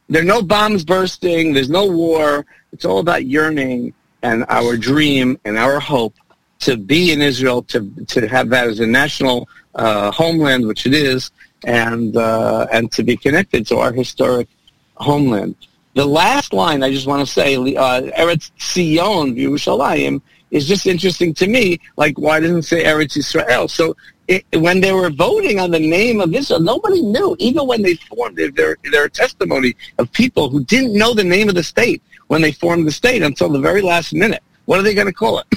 There 0.09 0.23
are 0.23 0.25
no 0.25 0.41
bombs 0.41 0.83
bursting. 0.83 1.53
There's 1.53 1.69
no 1.69 1.85
war. 1.85 2.43
It's 2.73 2.85
all 2.85 2.97
about 2.97 3.25
yearning 3.25 3.93
and 4.23 4.45
our 4.49 4.77
dream 4.77 5.39
and 5.45 5.59
our 5.59 5.79
hope 5.79 6.15
to 6.59 6.77
be 6.77 7.11
in 7.11 7.21
Israel, 7.21 7.61
to 7.63 7.89
to 8.07 8.27
have 8.27 8.49
that 8.49 8.67
as 8.67 8.79
a 8.79 8.87
national 8.87 9.47
uh, 9.75 10.11
homeland, 10.11 10.65
which 10.67 10.85
it 10.85 10.93
is, 10.93 11.31
and 11.63 12.17
uh, 12.17 12.67
and 12.71 12.91
to 12.91 13.03
be 13.03 13.15
connected 13.17 13.65
to 13.67 13.77
our 13.77 13.91
historic 13.91 14.47
homeland. 14.95 15.55
The 15.93 16.05
last 16.05 16.53
line 16.53 16.83
I 16.83 16.91
just 16.91 17.07
want 17.07 17.25
to 17.25 17.31
say, 17.31 17.55
uh, 17.55 18.01
Eretz 18.17 18.51
Sion, 18.57 19.35
Yerushalayim, 19.35 20.21
is 20.51 20.67
just 20.67 20.85
interesting 20.85 21.33
to 21.35 21.47
me. 21.47 21.79
Like, 21.97 22.17
why 22.19 22.39
doesn't 22.39 22.59
it 22.59 22.65
say 22.65 22.83
Eretz 22.83 23.17
Israel? 23.17 23.67
So 23.67 23.95
it, 24.27 24.45
when 24.53 24.81
they 24.81 24.93
were 24.93 25.09
voting 25.09 25.59
on 25.59 25.71
the 25.71 25.79
name 25.79 26.21
of 26.21 26.33
Israel, 26.33 26.59
nobody 26.59 27.01
knew. 27.01 27.35
Even 27.39 27.65
when 27.65 27.81
they 27.81 27.95
formed 27.95 28.37
their, 28.37 28.51
their, 28.51 28.77
their 28.91 29.09
testimony 29.09 29.75
of 29.97 30.11
people 30.11 30.49
who 30.49 30.63
didn't 30.65 30.93
know 30.93 31.13
the 31.13 31.23
name 31.23 31.49
of 31.49 31.55
the 31.55 31.63
state 31.63 32.03
when 32.27 32.41
they 32.41 32.51
formed 32.51 32.85
the 32.85 32.91
state 32.91 33.21
until 33.23 33.49
the 33.49 33.59
very 33.59 33.81
last 33.81 34.13
minute. 34.13 34.43
What 34.65 34.79
are 34.79 34.83
they 34.83 34.93
going 34.93 35.07
to 35.07 35.13
call 35.13 35.39
it? 35.39 35.47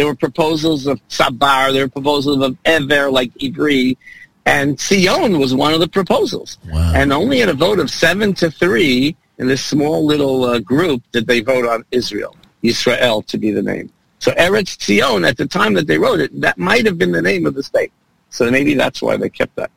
There 0.00 0.06
were 0.06 0.16
proposals 0.16 0.86
of 0.86 0.98
Sabar. 1.08 1.74
There 1.74 1.84
were 1.84 1.90
proposals 1.90 2.42
of 2.42 2.56
Ever, 2.64 3.10
like 3.10 3.30
Ivri. 3.34 3.98
And 4.46 4.80
Sion 4.80 5.38
was 5.38 5.54
one 5.54 5.74
of 5.74 5.80
the 5.80 5.88
proposals. 5.88 6.56
Wow. 6.72 6.94
And 6.94 7.12
only 7.12 7.42
in 7.42 7.50
a 7.50 7.52
vote 7.52 7.78
of 7.78 7.90
seven 7.90 8.32
to 8.36 8.50
three, 8.50 9.14
in 9.36 9.46
this 9.46 9.62
small 9.62 10.06
little 10.06 10.44
uh, 10.44 10.58
group 10.60 11.02
did 11.12 11.26
they 11.26 11.40
vote 11.40 11.66
on 11.66 11.84
Israel, 11.90 12.34
Israel 12.62 13.20
to 13.24 13.36
be 13.36 13.50
the 13.50 13.60
name. 13.60 13.92
So 14.20 14.30
Eretz 14.32 14.82
Zion, 14.82 15.26
at 15.26 15.36
the 15.36 15.46
time 15.46 15.74
that 15.74 15.86
they 15.86 15.98
wrote 15.98 16.20
it, 16.20 16.40
that 16.40 16.56
might 16.56 16.86
have 16.86 16.96
been 16.96 17.12
the 17.12 17.20
name 17.20 17.44
of 17.44 17.52
the 17.52 17.62
state. 17.62 17.92
So 18.30 18.50
maybe 18.50 18.72
that's 18.72 19.02
why 19.02 19.18
they 19.18 19.28
kept 19.28 19.54
that. 19.56 19.70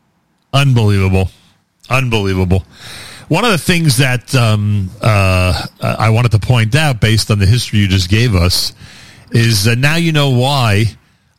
Unbelievable. 0.54 1.32
Unbelievable. 1.90 2.64
One 3.28 3.44
of 3.44 3.52
the 3.52 3.58
things 3.58 3.98
that 3.98 4.34
um, 4.36 4.90
uh, 5.02 5.66
I 5.82 6.12
wanted 6.12 6.32
to 6.32 6.40
point 6.40 6.76
out, 6.76 7.02
based 7.02 7.30
on 7.30 7.40
the 7.40 7.46
history 7.46 7.80
you 7.80 7.90
just 7.90 8.10
gave 8.10 8.36
us, 8.36 8.72
is 9.34 9.64
that 9.66 9.78
now 9.78 9.96
you 9.96 10.12
know 10.12 10.30
why 10.30 10.86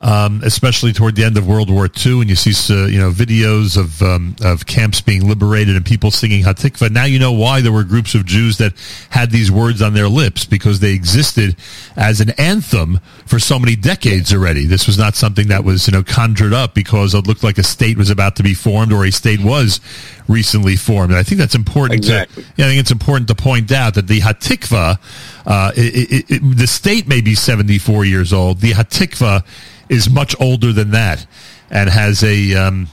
um, 0.05 0.43
especially 0.45 0.93
toward 0.93 1.17
the 1.17 1.25
end 1.25 1.39
of 1.39 1.49
World 1.49 1.71
War 1.71 1.87
II, 1.87 2.21
and 2.21 2.29
you 2.29 2.37
see 2.37 2.53
uh, 2.73 2.87
you 2.87 2.99
know 2.99 3.11
videos 3.11 3.79
of 3.79 4.03
um, 4.03 4.37
of 4.43 4.67
camps 4.67 5.01
being 5.01 5.27
liberated 5.27 5.77
and 5.77 5.85
people 5.85 6.11
singing 6.11 6.45
Hatikva. 6.45 6.91
Now 6.91 7.05
you 7.05 7.19
know 7.19 7.33
why 7.33 7.63
there 7.63 7.73
were 7.73 7.85
groups 7.85 8.15
of 8.15 8.27
Jews 8.27 8.59
that 8.59 8.75
had 9.09 9.31
these 9.31 9.51
words 9.51 9.81
on 9.81 9.95
their 9.95 10.09
lips 10.09 10.45
because 10.45 10.81
they 10.81 10.93
existed 10.93 11.57
as 11.97 12.21
an 12.21 12.31
anthem 12.37 13.01
for 13.25 13.39
so 13.39 13.59
many 13.59 13.77
decades 13.77 14.31
already. 14.31 14.67
This 14.67 14.87
was 14.87 14.99
not 14.99 15.15
something 15.15 15.49
that 15.49 15.65
was 15.65 15.89
you 15.89 15.93
know 15.95 16.03
conjured 16.03 16.53
up 16.53 16.75
because 16.75 17.15
it 17.15 17.27
looked 17.27 17.43
like 17.43 17.57
a 17.57 17.63
state 17.63 17.97
was 17.97 18.11
about 18.11 18.37
to 18.37 18.43
be 18.43 18.53
formed 18.53 18.93
or 18.93 19.07
a 19.07 19.11
state 19.11 19.43
was 19.43 19.81
recently 20.29 20.77
formed. 20.77 21.13
And 21.13 21.19
I 21.19 21.23
think 21.23 21.39
that's 21.39 21.55
important. 21.55 21.95
Exactly. 22.01 22.43
To, 22.43 22.49
yeah, 22.57 22.67
I 22.67 22.69
think 22.69 22.81
it's 22.81 22.91
important 22.91 23.29
to 23.29 23.35
point 23.35 23.73
out 23.73 23.95
that 23.95 24.07
the 24.07 24.21
Hatikva, 24.21 24.99
uh, 25.47 25.73
it, 25.75 26.13
it, 26.13 26.31
it, 26.31 26.57
the 26.57 26.67
state 26.67 27.09
may 27.09 27.23
be 27.23 27.35
74 27.35 28.05
years 28.05 28.35
old. 28.35 28.61
The 28.61 28.73
Hatikva 28.73 29.45
is 29.89 30.11
much 30.11 30.35
older 30.41 30.73
than 30.73 30.91
that 30.93 31.27
and 31.71 31.91
has 31.91 32.23
a 32.23 32.55
um, 32.55 32.89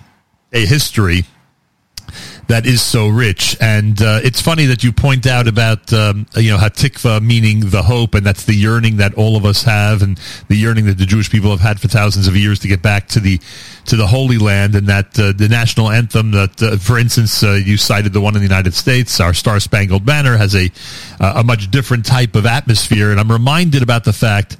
a 0.51 0.65
history 0.65 1.25
that 2.47 2.65
is 2.65 2.81
so 2.81 3.07
rich. 3.07 3.55
And 3.61 4.01
uh, 4.01 4.19
it's 4.23 4.41
funny 4.41 4.65
that 4.65 4.83
you 4.83 4.91
point 4.91 5.25
out 5.25 5.47
about 5.47 5.93
um, 5.93 6.27
you 6.35 6.51
know 6.51 6.57
hatikva 6.57 7.21
meaning 7.21 7.61
the 7.69 7.81
hope, 7.81 8.13
and 8.13 8.25
that's 8.25 8.45
the 8.45 8.53
yearning 8.53 8.97
that 8.97 9.13
all 9.13 9.37
of 9.37 9.45
us 9.45 9.63
have, 9.63 10.01
and 10.01 10.19
the 10.49 10.55
yearning 10.55 10.85
that 10.85 10.97
the 10.97 11.05
Jewish 11.05 11.29
people 11.29 11.49
have 11.51 11.61
had 11.61 11.79
for 11.79 11.87
thousands 11.87 12.27
of 12.27 12.35
years 12.35 12.59
to 12.59 12.67
get 12.67 12.81
back 12.81 13.07
to 13.09 13.19
the 13.19 13.39
to 13.85 13.95
the 13.95 14.07
Holy 14.07 14.37
Land, 14.37 14.75
and 14.75 14.87
that 14.87 15.17
uh, 15.17 15.31
the 15.31 15.47
national 15.49 15.89
anthem 15.89 16.31
that, 16.31 16.61
uh, 16.61 16.77
for 16.77 16.99
instance, 16.99 17.41
uh, 17.43 17.53
you 17.53 17.77
cited 17.77 18.13
the 18.13 18.21
one 18.21 18.35
in 18.35 18.41
the 18.41 18.47
United 18.47 18.73
States, 18.73 19.19
our 19.19 19.33
Star 19.33 19.59
Spangled 19.59 20.05
Banner, 20.05 20.35
has 20.37 20.55
a 20.55 20.69
uh, 21.19 21.35
a 21.37 21.43
much 21.43 21.71
different 21.71 22.05
type 22.05 22.35
of 22.35 22.45
atmosphere, 22.45 23.11
and 23.11 23.19
I'm 23.19 23.31
reminded 23.31 23.81
about 23.81 24.03
the 24.03 24.13
fact 24.13 24.57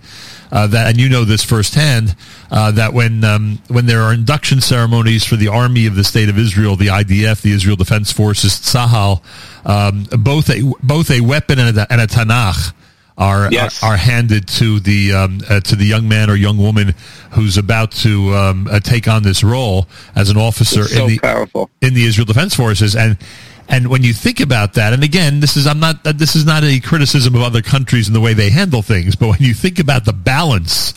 uh, 0.52 0.68
that, 0.68 0.88
and 0.88 1.00
you 1.00 1.10
know 1.10 1.24
this 1.24 1.44
firsthand, 1.44 2.16
uh, 2.50 2.72
that 2.72 2.94
when 2.94 3.24
um, 3.24 3.60
when 3.68 3.86
there 3.86 4.02
are 4.02 4.14
induction 4.14 4.62
ceremonies 4.62 5.26
for 5.26 5.36
the 5.36 5.48
Army 5.48 5.86
of 5.86 5.96
the 5.96 6.04
State 6.04 6.30
of 6.30 6.38
Israel, 6.38 6.76
the 6.76 6.88
IDF, 6.88 7.42
the 7.42 7.52
Israel 7.52 7.76
Defense 7.76 8.12
Forces, 8.12 8.54
Tzahal, 8.54 9.22
um, 9.66 10.08
both 10.20 10.50
a 10.50 10.74
both 10.84 11.10
a 11.12 11.22
weapon 11.22 11.60
and 11.60 11.78
a, 11.78 11.92
and 11.92 12.02
a 12.02 12.08
Tanakh 12.08 12.74
are, 13.18 13.52
yes. 13.52 13.84
are, 13.84 13.94
are 13.94 13.98
handed 13.98 14.48
to 14.48 14.80
the 14.80 15.14
um, 15.14 15.42
uh, 15.50 15.60
to 15.62 15.76
the 15.76 15.86
young 15.86 16.08
man 16.08 16.30
or 16.30 16.36
young 16.36 16.58
woman 16.58 16.96
who's 17.32 17.58
about 17.58 17.92
to 17.92 18.34
um, 18.34 18.68
uh, 18.70 18.80
take 18.80 19.08
on 19.08 19.24
this 19.24 19.44
role 19.44 19.88
as 20.16 20.30
an 20.30 20.38
officer 20.38 20.86
so 20.86 21.04
in 21.04 21.10
the 21.10 21.20
powerful. 21.20 21.70
in 21.82 21.94
the 21.94 22.06
Israel 22.06 22.26
Defense 22.26 22.56
Forces 22.56 22.96
and 22.96 23.18
and 23.72 23.88
when 23.88 24.04
you 24.04 24.14
think 24.14 24.42
about 24.42 24.74
that, 24.74 24.92
and 24.92 25.02
again, 25.02 25.40
this 25.40 25.56
is 25.56 25.66
I'm 25.66 25.80
not 25.80 26.04
this 26.04 26.36
is 26.36 26.46
not 26.46 26.66
a 26.66 26.82
criticism 26.82 27.36
of 27.36 27.42
other 27.42 27.62
countries 27.62 28.08
and 28.08 28.16
the 28.16 28.20
way 28.20 28.34
they 28.34 28.50
handle 28.50 28.82
things, 28.82 29.16
but 29.16 29.30
when 29.30 29.40
you 29.40 29.54
think 29.54 29.80
about 29.80 30.04
the 30.04 30.12
balance 30.12 30.94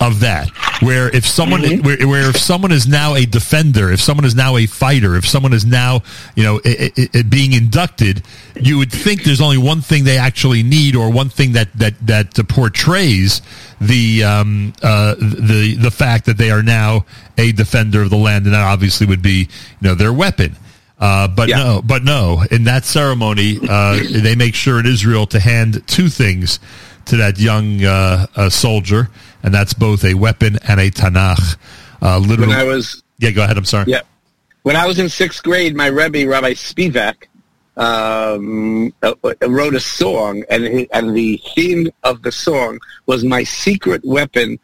of 0.00 0.20
that, 0.20 0.48
where 0.80 1.14
if 1.14 1.26
someone 1.26 1.60
mm-hmm. 1.60 1.86
where, 1.86 2.08
where, 2.08 2.30
if 2.30 2.38
someone 2.38 2.72
is 2.72 2.88
now 2.88 3.14
a 3.14 3.26
defender, 3.26 3.92
if 3.92 4.00
someone 4.00 4.24
is 4.24 4.34
now 4.34 4.56
a 4.56 4.64
fighter, 4.64 5.16
if 5.16 5.28
someone 5.28 5.52
is 5.52 5.66
now 5.66 6.00
you 6.34 6.44
know 6.44 6.56
it, 6.64 6.96
it, 6.96 7.14
it 7.14 7.30
being 7.30 7.52
inducted, 7.52 8.22
you 8.58 8.78
would 8.78 8.90
think 8.90 9.24
there's 9.24 9.42
only 9.42 9.58
one 9.58 9.82
thing 9.82 10.04
they 10.04 10.16
actually 10.16 10.62
need, 10.62 10.96
or 10.96 11.12
one 11.12 11.28
thing 11.28 11.52
that 11.52 11.70
that 11.74 11.94
that 12.06 12.48
portrays 12.48 13.42
the 13.82 14.24
um, 14.24 14.72
uh, 14.82 15.14
the 15.14 15.76
the 15.78 15.90
fact 15.90 16.24
that 16.24 16.38
they 16.38 16.50
are 16.50 16.62
now 16.62 17.04
a 17.36 17.52
defender 17.52 18.00
of 18.00 18.08
the 18.08 18.16
land, 18.16 18.46
and 18.46 18.54
that 18.54 18.62
obviously 18.62 19.06
would 19.06 19.20
be 19.20 19.40
you 19.40 19.46
know 19.82 19.94
their 19.94 20.12
weapon. 20.12 20.56
Uh, 20.98 21.28
but 21.28 21.48
yeah. 21.48 21.58
no, 21.58 21.82
but 21.82 22.02
no. 22.02 22.42
In 22.50 22.64
that 22.64 22.84
ceremony, 22.84 23.58
uh, 23.68 23.98
they 24.10 24.34
make 24.34 24.54
sure 24.54 24.80
in 24.80 24.86
Israel 24.86 25.26
to 25.28 25.38
hand 25.38 25.86
two 25.86 26.08
things 26.08 26.58
to 27.06 27.16
that 27.16 27.38
young 27.38 27.84
uh, 27.84 28.26
uh 28.36 28.50
soldier, 28.50 29.08
and 29.42 29.54
that's 29.54 29.74
both 29.74 30.04
a 30.04 30.14
weapon 30.14 30.58
and 30.66 30.80
a 30.80 30.90
Tanakh. 30.90 31.56
Uh, 32.02 32.18
literally, 32.18 32.48
when 32.48 32.56
I 32.56 32.64
was 32.64 33.02
yeah, 33.18 33.30
go 33.30 33.44
ahead. 33.44 33.56
I'm 33.56 33.64
sorry. 33.64 33.90
Yeah, 33.90 34.00
when 34.62 34.76
I 34.76 34.86
was 34.86 34.98
in 34.98 35.08
sixth 35.08 35.42
grade, 35.42 35.76
my 35.76 35.86
Rebbe, 35.86 36.28
Rabbi 36.28 36.52
Spivak, 36.52 37.26
um, 37.76 38.92
uh, 39.02 39.14
wrote 39.48 39.74
a 39.74 39.80
song, 39.80 40.44
and 40.50 40.64
he, 40.64 40.88
and 40.92 41.14
the 41.14 41.40
theme 41.54 41.90
of 42.02 42.22
the 42.22 42.32
song 42.32 42.80
was 43.06 43.24
"My 43.24 43.44
secret 43.44 44.04
weapon, 44.04 44.58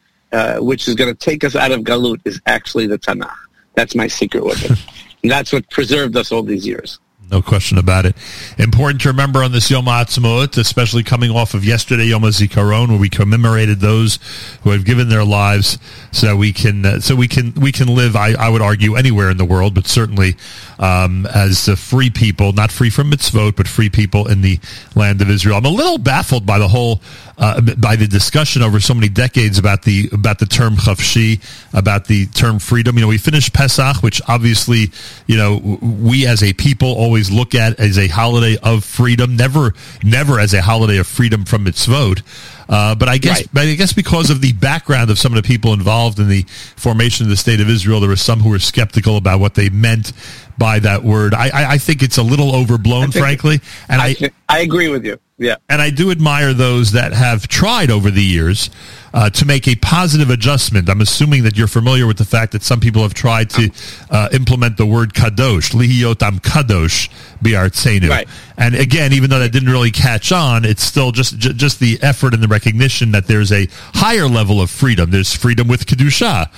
which 0.58 0.88
is 0.88 0.96
going 0.96 1.14
to 1.14 1.18
take 1.18 1.44
us 1.44 1.54
out 1.54 1.70
of 1.70 1.82
Galut, 1.82 2.20
is 2.24 2.40
actually 2.46 2.88
the 2.88 2.98
Tanakh." 2.98 3.36
That's 3.74 3.94
my 3.94 4.08
secret 4.08 4.44
weapon. 4.44 4.76
And 5.24 5.30
that's 5.32 5.54
what 5.54 5.70
preserved 5.70 6.18
us 6.18 6.32
all 6.32 6.42
these 6.42 6.66
years. 6.66 7.00
No 7.30 7.42
question 7.42 7.78
about 7.78 8.06
it. 8.06 8.14
Important 8.58 9.00
to 9.02 9.08
remember 9.08 9.42
on 9.42 9.50
this 9.50 9.70
Yom 9.70 9.86
HaAtzmaut, 9.86 10.56
especially 10.58 11.02
coming 11.02 11.30
off 11.30 11.54
of 11.54 11.64
yesterday 11.64 12.04
Yom 12.04 12.22
HaZikaron, 12.22 12.88
where 12.88 12.98
we 12.98 13.08
commemorated 13.08 13.80
those 13.80 14.18
who 14.62 14.70
have 14.70 14.84
given 14.84 15.08
their 15.08 15.24
lives 15.24 15.78
so 16.12 16.26
that 16.26 16.36
we 16.36 16.52
can, 16.52 16.84
uh, 16.84 17.00
so 17.00 17.16
we 17.16 17.26
can, 17.26 17.52
we 17.54 17.72
can 17.72 17.88
live. 17.88 18.14
I, 18.14 18.34
I 18.34 18.50
would 18.50 18.62
argue 18.62 18.94
anywhere 18.94 19.30
in 19.30 19.36
the 19.36 19.44
world, 19.44 19.74
but 19.74 19.86
certainly 19.86 20.36
um, 20.78 21.26
as 21.26 21.68
free 21.68 22.10
people, 22.10 22.52
not 22.52 22.70
free 22.70 22.90
from 22.90 23.10
mitzvot, 23.10 23.56
but 23.56 23.68
free 23.68 23.90
people 23.90 24.28
in 24.28 24.42
the 24.42 24.58
land 24.94 25.22
of 25.22 25.30
Israel. 25.30 25.56
I'm 25.56 25.64
a 25.64 25.68
little 25.68 25.98
baffled 25.98 26.44
by 26.46 26.58
the 26.58 26.68
whole 26.68 27.00
uh, 27.36 27.60
by 27.60 27.96
the 27.96 28.06
discussion 28.06 28.62
over 28.62 28.78
so 28.80 28.94
many 28.94 29.08
decades 29.08 29.58
about 29.58 29.82
the 29.82 30.08
about 30.12 30.38
the 30.38 30.46
term 30.46 30.76
chafshi, 30.76 31.40
about 31.72 32.06
the 32.06 32.26
term 32.26 32.58
freedom. 32.58 32.96
You 32.96 33.02
know, 33.02 33.08
we 33.08 33.18
finished 33.18 33.52
Pesach, 33.52 34.02
which 34.02 34.22
obviously, 34.28 34.92
you 35.26 35.36
know, 35.36 35.78
we 35.82 36.26
as 36.26 36.42
a 36.42 36.52
people 36.52 36.88
always 36.88 37.13
look 37.22 37.54
at 37.54 37.78
as 37.80 37.98
a 37.98 38.08
holiday 38.08 38.56
of 38.62 38.84
freedom, 38.84 39.36
never 39.36 39.74
never 40.02 40.38
as 40.38 40.54
a 40.54 40.62
holiday 40.62 40.98
of 40.98 41.06
freedom 41.06 41.44
from 41.44 41.64
mitzvot. 41.64 42.22
Uh, 42.68 42.94
but 42.94 43.08
I 43.08 43.18
guess, 43.18 43.40
right. 43.40 43.48
but 43.52 43.66
I 43.66 43.74
guess 43.74 43.92
because 43.92 44.30
of 44.30 44.40
the 44.40 44.52
background 44.54 45.10
of 45.10 45.18
some 45.18 45.32
of 45.34 45.42
the 45.42 45.46
people 45.46 45.72
involved 45.72 46.18
in 46.18 46.28
the 46.28 46.42
formation 46.76 47.26
of 47.26 47.30
the 47.30 47.36
state 47.36 47.60
of 47.60 47.68
Israel, 47.68 48.00
there 48.00 48.08
were 48.08 48.16
some 48.16 48.40
who 48.40 48.50
were 48.50 48.58
skeptical 48.58 49.16
about 49.16 49.40
what 49.40 49.54
they 49.54 49.68
meant 49.68 50.12
by 50.56 50.78
that 50.78 51.02
word. 51.02 51.34
I, 51.34 51.48
I, 51.48 51.72
I 51.72 51.78
think 51.78 52.02
it's 52.02 52.16
a 52.16 52.22
little 52.22 52.54
overblown, 52.54 53.10
frankly. 53.12 53.60
And 53.88 54.00
I, 54.00 54.16
I, 54.20 54.30
I 54.48 54.58
agree 54.60 54.88
with 54.88 55.04
you. 55.04 55.18
Yeah. 55.36 55.56
And 55.68 55.82
I 55.82 55.90
do 55.90 56.12
admire 56.12 56.54
those 56.54 56.92
that 56.92 57.12
have 57.12 57.48
tried 57.48 57.90
over 57.90 58.08
the 58.08 58.22
years 58.22 58.70
uh, 59.12 59.30
to 59.30 59.44
make 59.44 59.66
a 59.66 59.74
positive 59.76 60.30
adjustment. 60.30 60.88
I'm 60.88 61.00
assuming 61.00 61.42
that 61.42 61.56
you're 61.56 61.66
familiar 61.66 62.06
with 62.06 62.18
the 62.18 62.24
fact 62.24 62.52
that 62.52 62.62
some 62.62 62.78
people 62.78 63.02
have 63.02 63.14
tried 63.14 63.50
to 63.50 63.70
uh, 64.10 64.28
implement 64.32 64.76
the 64.76 64.86
word 64.86 65.12
kadosh, 65.12 65.72
lihiyotam 65.72 66.40
kadosh 66.40 67.08
biartzenu. 67.42 68.08
Right. 68.08 68.28
And 68.56 68.76
again, 68.76 69.12
even 69.12 69.28
though 69.28 69.40
that 69.40 69.50
didn't 69.50 69.70
really 69.70 69.90
catch 69.90 70.30
on, 70.30 70.64
it's 70.64 70.84
still 70.84 71.10
just 71.10 71.36
j- 71.38 71.52
just 71.52 71.80
the 71.80 71.98
effort 72.00 72.32
and 72.32 72.42
the 72.42 72.48
recognition 72.48 73.10
that 73.12 73.26
there's 73.26 73.50
a 73.50 73.66
higher 73.92 74.28
level 74.28 74.60
of 74.60 74.70
freedom. 74.70 75.10
There's 75.10 75.34
freedom 75.34 75.66
with 75.66 75.86
kedusha, 75.86 76.48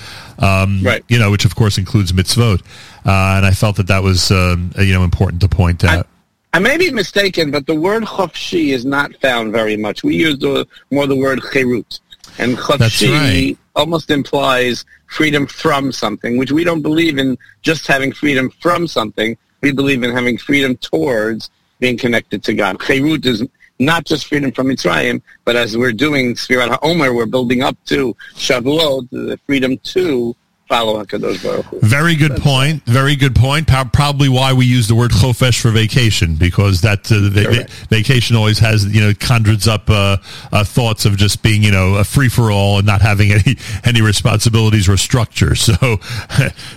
um, 0.41 0.83
right? 0.83 1.03
You 1.09 1.17
know, 1.17 1.31
which 1.31 1.45
of 1.45 1.55
course 1.55 1.79
includes 1.79 2.11
mitzvot. 2.11 2.61
Uh, 3.05 3.37
and 3.37 3.45
I 3.45 3.51
felt 3.51 3.77
that 3.77 3.87
that 3.87 4.03
was 4.03 4.29
um, 4.29 4.71
you 4.77 4.93
know 4.93 5.03
important 5.03 5.41
to 5.41 5.49
point 5.49 5.83
out. 5.83 6.05
I- 6.05 6.09
I 6.57 6.59
may 6.59 6.75
be 6.75 6.89
mistaken, 6.89 7.51
but 7.51 7.67
the 7.67 7.75
word 7.75 8.01
chofshi 8.01 8.69
is 8.69 8.83
not 8.83 9.15
found 9.17 9.51
very 9.51 9.77
much. 9.77 10.03
We 10.03 10.15
use 10.15 10.39
the, 10.39 10.67
more 10.89 11.05
the 11.05 11.15
word 11.15 11.39
cherut. 11.39 11.99
And 12.39 12.57
chofshi, 12.57 13.11
right. 13.11 13.57
almost 13.75 14.09
implies 14.09 14.83
freedom 15.05 15.45
from 15.45 15.91
something, 15.91 16.35
which 16.35 16.51
we 16.51 16.63
don't 16.63 16.81
believe 16.81 17.19
in 17.19 17.37
just 17.61 17.85
having 17.85 18.11
freedom 18.11 18.49
from 18.59 18.87
something. 18.87 19.37
We 19.61 19.71
believe 19.71 20.01
in 20.01 20.09
having 20.09 20.39
freedom 20.39 20.75
towards 20.77 21.51
being 21.77 21.95
connected 21.95 22.43
to 22.45 22.55
God. 22.55 22.79
Cherut 22.79 23.23
is 23.27 23.45
not 23.77 24.05
just 24.05 24.25
freedom 24.25 24.51
from 24.51 24.69
Mitzrayim, 24.69 25.21
but 25.45 25.55
as 25.55 25.77
we're 25.77 25.91
doing 25.91 26.33
Sfirat 26.33 26.79
HaOmer, 26.79 27.15
we're 27.15 27.27
building 27.27 27.61
up 27.61 27.77
to 27.85 28.15
Shavuot, 28.33 29.11
the 29.11 29.39
freedom 29.45 29.77
to 29.93 30.35
follow 30.67 31.03
Hakadosh 31.03 31.43
Baruch 31.43 31.65
Hu. 31.65 31.79
Very 31.81 32.15
good 32.15 32.31
That's 32.31 32.41
point. 32.41 32.83
Very 32.83 33.15
good 33.15 33.35
point. 33.35 33.67
Probably 33.67 34.29
why 34.29 34.53
we 34.53 34.65
use 34.65 34.87
the 34.87 34.95
word 34.95 35.11
chofesh 35.11 35.59
for 35.59 35.71
vacation 35.71 36.35
because 36.35 36.81
that 36.81 37.11
uh, 37.11 37.29
va- 37.29 37.67
vacation 37.89 38.35
always 38.35 38.59
has 38.59 38.85
you 38.85 39.01
know 39.01 39.13
conjures 39.13 39.67
up 39.67 39.89
uh, 39.89 40.17
uh, 40.51 40.63
thoughts 40.63 41.05
of 41.05 41.17
just 41.17 41.41
being 41.43 41.63
you 41.63 41.71
know 41.71 41.95
a 41.95 42.03
free 42.03 42.29
for 42.29 42.51
all 42.51 42.77
and 42.77 42.85
not 42.85 43.01
having 43.01 43.31
any 43.45 43.57
any 43.83 44.01
responsibilities 44.01 44.87
or 44.89 44.97
structure. 44.97 45.55
So 45.55 45.73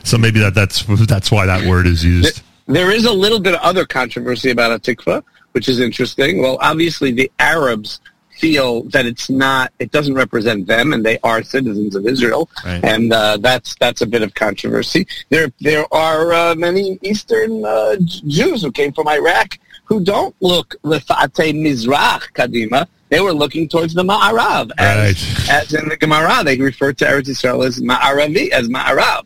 so 0.05 0.19
maybe 0.19 0.41
that 0.41 0.55
that's 0.55 0.85
that's 1.07 1.31
why 1.31 1.47
that 1.47 1.67
word 1.67 1.87
is 1.87 2.05
used. 2.05 2.43
There 2.67 2.91
is 2.91 3.05
a 3.05 3.13
little 3.13 3.41
bit 3.41 3.55
of 3.55 3.61
other 3.61 3.85
controversy 3.85 4.51
about 4.51 4.71
a 4.71 4.79
tikva, 4.79 5.25
which 5.53 5.69
is 5.69 5.81
interesting. 5.81 6.41
Well, 6.41 6.57
obviously 6.61 7.11
the 7.11 7.31
Arabs 7.41 8.01
feel 8.41 8.83
that 8.95 9.05
it's 9.07 9.29
not, 9.29 9.73
it 9.79 9.91
doesn't 9.97 10.15
represent 10.15 10.67
them, 10.67 10.93
and 10.95 11.05
they 11.05 11.19
are 11.31 11.43
citizens 11.43 11.95
of 11.95 12.07
Israel, 12.07 12.49
right. 12.65 12.83
and 12.93 13.13
uh, 13.13 13.37
that's 13.37 13.75
that's 13.83 14.01
a 14.01 14.07
bit 14.15 14.23
of 14.23 14.31
controversy. 14.35 15.07
There 15.29 15.49
there 15.61 15.87
are 15.93 16.33
uh, 16.33 16.55
many 16.55 16.99
Eastern 17.03 17.65
uh, 17.65 17.97
Jews 18.39 18.63
who 18.63 18.73
came 18.73 18.93
from 18.93 19.07
Iraq 19.09 19.59
who 19.85 19.99
don't 20.01 20.35
look 20.41 20.77
lefate 20.85 21.53
mizrach 21.65 22.23
kadima. 22.33 22.87
They 23.11 23.21
were 23.21 23.33
looking 23.33 23.69
towards 23.69 23.93
the 23.93 24.05
Ma'arav, 24.05 24.71
as, 24.79 24.97
right. 25.05 25.51
as 25.51 25.75
in 25.75 25.89
the 25.89 25.97
Gemara, 25.97 26.45
they 26.45 26.57
refer 26.57 26.93
to 26.93 27.05
Eretz 27.05 27.29
Israel 27.29 27.65
as 27.65 27.81
Ma'aravi, 27.81 28.51
as 28.51 28.69
Ma'arav. 28.69 29.25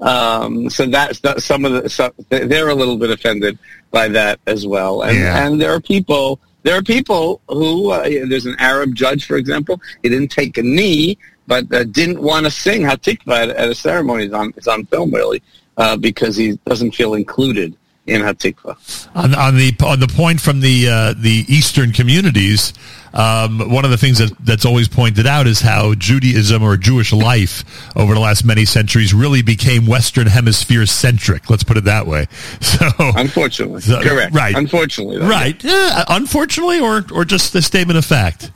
Um, 0.00 0.70
so 0.70 0.86
that's 0.86 1.18
that, 1.20 1.42
some 1.42 1.64
of 1.64 1.72
the 1.72 1.88
so 1.88 2.12
they're 2.28 2.68
a 2.68 2.74
little 2.74 2.96
bit 2.96 3.10
offended 3.10 3.58
by 3.90 4.06
that 4.08 4.38
as 4.46 4.66
well, 4.66 5.02
and 5.02 5.18
yeah. 5.18 5.46
and 5.46 5.60
there 5.60 5.72
are 5.72 5.80
people 5.80 6.40
there 6.64 6.76
are 6.76 6.82
people 6.82 7.40
who, 7.48 7.90
uh, 7.90 8.02
there's 8.02 8.46
an 8.46 8.56
Arab 8.58 8.94
judge, 8.94 9.26
for 9.26 9.36
example, 9.36 9.80
he 10.02 10.08
didn't 10.08 10.30
take 10.30 10.58
a 10.58 10.62
knee, 10.62 11.16
but 11.46 11.72
uh, 11.72 11.84
didn't 11.84 12.20
want 12.20 12.46
to 12.46 12.50
sing 12.50 12.82
Hatikva 12.82 13.44
at, 13.44 13.50
at, 13.50 13.68
a 13.68 13.74
ceremony. 13.74 14.24
It's 14.24 14.34
on, 14.34 14.52
it's 14.56 14.66
on 14.66 14.86
film, 14.86 15.12
really, 15.12 15.42
uh, 15.76 15.96
because 15.98 16.36
he 16.36 16.58
doesn't 16.64 16.92
feel 16.92 17.14
included 17.14 17.76
in 18.06 18.20
Hatikva. 18.20 18.76
On, 19.14 19.34
on 19.34 19.56
the 19.56 19.74
on 19.84 20.00
the 20.00 20.08
point 20.08 20.40
from 20.40 20.60
the 20.60 20.88
uh, 20.88 21.14
the 21.16 21.44
Eastern 21.48 21.92
communities, 21.92 22.72
um, 23.14 23.70
one 23.70 23.84
of 23.84 23.90
the 23.90 23.96
things 23.96 24.18
that, 24.18 24.32
that's 24.40 24.64
always 24.64 24.88
pointed 24.88 25.26
out 25.26 25.46
is 25.46 25.60
how 25.60 25.94
Judaism 25.94 26.62
or 26.62 26.76
Jewish 26.76 27.12
life 27.12 27.64
over 27.96 28.14
the 28.14 28.20
last 28.20 28.44
many 28.44 28.64
centuries 28.64 29.14
really 29.14 29.42
became 29.42 29.86
Western 29.86 30.26
Hemisphere 30.26 30.84
centric. 30.86 31.48
Let's 31.48 31.64
put 31.64 31.76
it 31.76 31.84
that 31.84 32.06
way. 32.06 32.26
So, 32.74 32.88
unfortunately, 32.98 33.82
so, 33.82 34.02
correct. 34.02 34.34
Right. 34.34 34.54
Unfortunately, 34.56 35.18
though, 35.18 35.28
right. 35.28 35.62
Yeah. 35.62 36.04
unfortunately, 36.08 36.80
or 36.80 37.04
or 37.12 37.24
just 37.24 37.54
a 37.54 37.62
statement 37.62 37.98
of 37.98 38.04
fact. 38.04 38.50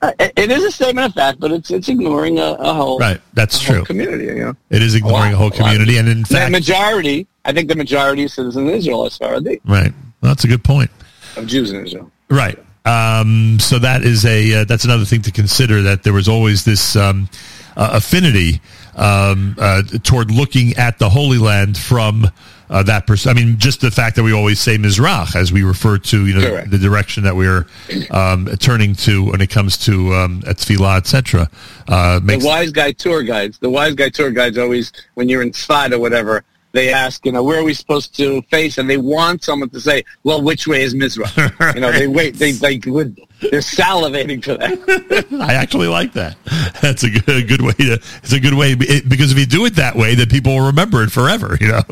Uh, 0.00 0.12
it 0.18 0.50
is 0.50 0.62
a 0.62 0.70
statement 0.70 1.08
of 1.08 1.14
fact, 1.14 1.40
but 1.40 1.50
it's 1.50 1.70
it's 1.72 1.88
ignoring 1.88 2.38
a, 2.38 2.52
a 2.60 2.72
whole 2.72 2.98
right. 2.98 3.20
That's 3.34 3.58
true. 3.58 3.84
community, 3.84 4.26
you 4.26 4.36
know, 4.36 4.54
it 4.70 4.80
is 4.80 4.94
ignoring 4.94 5.16
a, 5.16 5.24
lot, 5.24 5.32
a 5.32 5.36
whole 5.36 5.50
community, 5.50 5.96
a 5.96 6.00
and 6.00 6.08
in 6.08 6.24
fact, 6.24 6.46
the 6.46 6.50
majority. 6.52 7.26
I 7.44 7.52
think 7.52 7.68
the 7.68 7.74
majority 7.74 8.24
of 8.24 8.30
citizens 8.30 8.68
in 8.68 8.74
Israel 8.74 9.06
are 9.06 9.10
Sephardi. 9.10 9.60
Right. 9.64 9.92
Well, 10.20 10.30
that's 10.30 10.44
a 10.44 10.48
good 10.48 10.62
point. 10.62 10.90
Of 11.36 11.46
Jews 11.46 11.72
in 11.72 11.84
Israel. 11.84 12.12
Right. 12.30 12.58
Um, 12.84 13.58
so 13.58 13.78
that 13.80 14.04
is 14.04 14.24
a 14.24 14.60
uh, 14.60 14.64
that's 14.64 14.84
another 14.84 15.04
thing 15.04 15.22
to 15.22 15.32
consider. 15.32 15.82
That 15.82 16.04
there 16.04 16.12
was 16.12 16.28
always 16.28 16.64
this 16.64 16.94
um, 16.94 17.28
uh, 17.76 17.90
affinity 17.94 18.60
um, 18.98 19.56
uh, 19.58 19.82
toward 20.02 20.30
looking 20.30 20.74
at 20.76 20.98
the 20.98 21.08
Holy 21.08 21.38
Land 21.38 21.78
from 21.78 22.26
uh, 22.68 22.82
that 22.82 23.06
person. 23.06 23.30
I 23.30 23.34
mean, 23.34 23.58
just 23.58 23.80
the 23.80 23.90
fact 23.90 24.16
that 24.16 24.22
we 24.22 24.32
always 24.32 24.60
say 24.60 24.76
Mizrach 24.76 25.34
as 25.34 25.52
we 25.52 25.62
refer 25.62 25.98
to 25.98 26.26
you 26.26 26.34
know 26.34 26.40
the, 26.40 26.68
the, 26.70 26.78
direction 26.78 27.22
that 27.24 27.34
we're 27.34 27.66
um, 28.10 28.46
turning 28.58 28.94
to 28.96 29.30
when 29.30 29.40
it 29.40 29.48
comes 29.48 29.78
to 29.86 30.12
um, 30.14 30.42
Tefillah, 30.42 30.98
etc. 30.98 31.48
Uh, 31.86 32.18
the 32.18 32.40
wise 32.42 32.70
guy 32.70 32.92
tour 32.92 33.22
guides. 33.22 33.58
The 33.58 33.70
wise 33.70 33.94
guy 33.94 34.10
tour 34.10 34.30
guides 34.30 34.58
always 34.58 34.92
when 35.14 35.28
you're 35.28 35.42
in 35.42 35.52
Tzfat 35.52 35.92
or 35.92 35.98
whatever 35.98 36.44
they 36.72 36.92
ask, 36.92 37.24
you 37.24 37.32
know, 37.32 37.42
where 37.42 37.58
are 37.58 37.64
we 37.64 37.74
supposed 37.74 38.14
to 38.16 38.42
face? 38.42 38.78
And 38.78 38.88
they 38.88 38.98
want 38.98 39.42
someone 39.42 39.70
to 39.70 39.80
say, 39.80 40.04
well, 40.22 40.42
which 40.42 40.66
way 40.66 40.82
is 40.82 40.94
Mizrach? 40.94 41.74
You 41.74 41.80
know, 41.80 41.92
they 41.92 42.06
wait, 42.06 42.34
they, 42.34 42.52
they 42.52 42.80
would 42.86 43.18
they're 43.40 43.60
salivating 43.60 44.42
for 44.42 44.54
that. 44.54 45.26
I 45.40 45.54
actually 45.54 45.86
like 45.86 46.12
that. 46.14 46.36
That's 46.82 47.04
a 47.04 47.10
good, 47.10 47.46
good 47.46 47.60
way 47.60 47.72
to. 47.72 47.92
It's 48.22 48.32
a 48.32 48.40
good 48.40 48.54
way 48.54 48.74
because 48.74 49.30
if 49.30 49.38
you 49.38 49.46
do 49.46 49.64
it 49.64 49.76
that 49.76 49.94
way, 49.94 50.14
then 50.14 50.28
people 50.28 50.56
will 50.56 50.66
remember 50.66 51.02
it 51.02 51.12
forever. 51.12 51.56
You 51.60 51.68
know. 51.68 51.82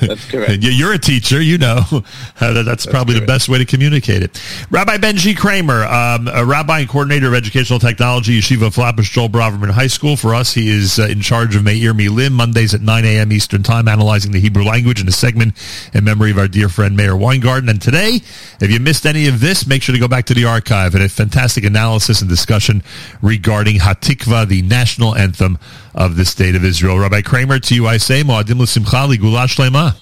That's 0.00 0.24
correct. 0.30 0.62
You're 0.62 0.94
a 0.94 0.98
teacher. 0.98 1.40
You 1.40 1.58
know. 1.58 1.80
that's, 2.40 2.64
that's, 2.64 2.86
probably 2.86 3.14
correct. 3.14 3.26
the 3.26 3.32
best 3.32 3.48
way 3.48 3.58
to 3.58 3.64
communicate 3.64 4.22
it. 4.22 4.42
Rabbi 4.70 4.96
Benji 4.96 5.36
Kramer, 5.36 5.84
um, 5.84 6.28
a 6.28 6.44
rabbi 6.44 6.80
and 6.80 6.88
coordinator 6.88 7.28
of 7.28 7.34
educational 7.34 7.78
technology, 7.78 8.40
Yeshiva 8.40 8.72
Flatbush 8.72 9.10
Joel 9.10 9.28
Braverman 9.28 9.70
High 9.70 9.86
School. 9.88 10.16
For 10.16 10.34
us, 10.34 10.54
he 10.54 10.68
is 10.68 10.98
uh, 10.98 11.04
in 11.04 11.20
charge 11.20 11.56
of 11.56 11.64
Meir 11.64 11.92
Milim 11.92 12.32
Mondays 12.32 12.72
at 12.72 12.80
9 12.80 13.04
a.m. 13.04 13.32
Eastern 13.32 13.62
Time, 13.62 13.86
analyzing 13.86 14.32
the 14.32 14.40
Hebrew 14.40 14.64
language 14.64 15.00
in 15.00 15.08
a 15.08 15.12
segment 15.12 15.54
in 15.92 16.04
memory 16.04 16.30
of 16.30 16.38
our 16.38 16.48
dear 16.48 16.68
friend 16.70 16.96
Meir 16.96 17.16
Weingarten. 17.16 17.68
And 17.68 17.82
today, 17.82 18.20
if 18.60 18.70
you 18.70 18.80
missed 18.80 19.04
any 19.04 19.28
of 19.28 19.40
this, 19.40 19.66
make 19.66 19.82
sure 19.82 19.92
to 19.94 19.98
go 19.98 20.08
back 20.08 20.24
to 20.26 20.34
the 20.34 20.46
archive 20.46 20.85
and 20.94 21.02
a 21.02 21.08
fantastic 21.08 21.64
analysis 21.64 22.20
and 22.20 22.30
discussion 22.30 22.82
regarding 23.22 23.76
Hatikva, 23.76 24.48
the 24.48 24.62
national 24.62 25.14
anthem 25.14 25.58
of 25.94 26.16
the 26.16 26.24
state 26.24 26.54
of 26.54 26.64
Israel. 26.64 26.98
Rabbi 26.98 27.22
Kramer, 27.22 27.58
to 27.58 27.74
you 27.74 27.86
I 27.86 27.96
say, 27.96 28.22
Moadim 28.22 28.58
l'simcha 28.58 29.08
ligulash 29.08 29.56
lema. 29.58 29.96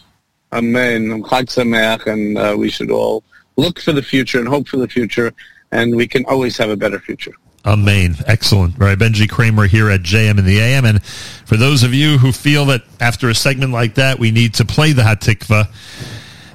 Amen. 0.52 1.22
Chag 1.24 1.46
Sameach, 1.46 2.06
and 2.06 2.38
uh, 2.38 2.54
we 2.56 2.70
should 2.70 2.90
all 2.90 3.24
look 3.56 3.80
for 3.80 3.92
the 3.92 4.02
future 4.02 4.38
and 4.38 4.48
hope 4.48 4.68
for 4.68 4.76
the 4.76 4.88
future, 4.88 5.32
and 5.72 5.96
we 5.96 6.06
can 6.06 6.24
always 6.26 6.56
have 6.58 6.70
a 6.70 6.76
better 6.76 6.98
future. 6.98 7.32
Amen. 7.66 8.16
Excellent. 8.26 8.78
Right. 8.78 8.96
Benji 8.96 9.28
Kramer 9.28 9.66
here 9.66 9.90
at 9.90 10.02
JM 10.02 10.38
in 10.38 10.44
the 10.44 10.60
AM. 10.60 10.84
And 10.84 11.02
for 11.02 11.56
those 11.56 11.82
of 11.82 11.94
you 11.94 12.18
who 12.18 12.30
feel 12.30 12.66
that 12.66 12.82
after 13.00 13.30
a 13.30 13.34
segment 13.34 13.72
like 13.72 13.94
that, 13.94 14.18
we 14.18 14.30
need 14.30 14.54
to 14.54 14.66
play 14.66 14.92
the 14.92 15.02
Hatikva, 15.02 15.68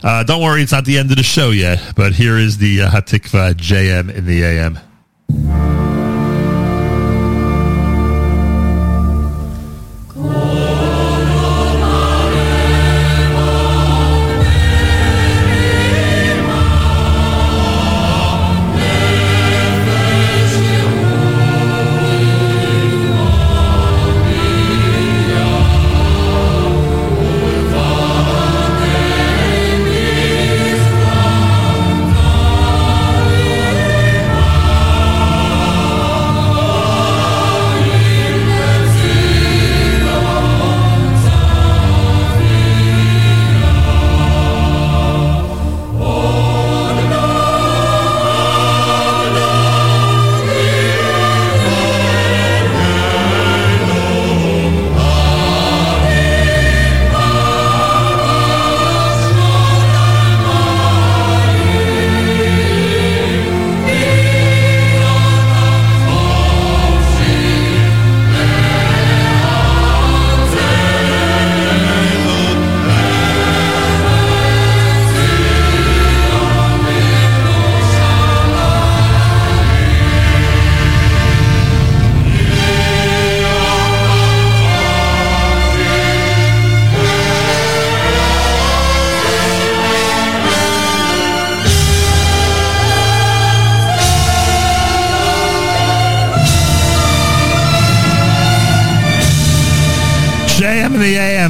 uh, 0.03 0.23
don't 0.23 0.41
worry, 0.41 0.61
it's 0.61 0.71
not 0.71 0.85
the 0.85 0.97
end 0.97 1.11
of 1.11 1.17
the 1.17 1.23
show 1.23 1.51
yet, 1.51 1.93
but 1.95 2.13
here 2.13 2.37
is 2.37 2.57
the 2.57 2.81
uh, 2.81 2.89
Hatikva 2.89 3.53
JM 3.53 4.13
in 4.13 4.25
the 4.25 4.43
AM. 4.43 5.78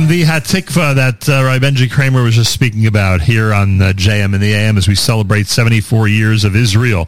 The 0.09 0.23
Hatikva 0.23 0.95
that 0.95 1.29
uh, 1.29 1.43
Rabbi 1.43 1.63
Benji 1.63 1.91
Kramer 1.91 2.23
was 2.23 2.33
just 2.33 2.51
speaking 2.51 2.87
about 2.87 3.21
here 3.21 3.53
on 3.53 3.79
uh, 3.79 3.93
JM 3.95 4.33
in 4.33 4.41
the 4.41 4.55
AM 4.55 4.75
as 4.75 4.87
we 4.87 4.95
celebrate 4.95 5.45
74 5.45 6.07
years 6.07 6.45
of 6.45 6.55
Israel 6.55 7.07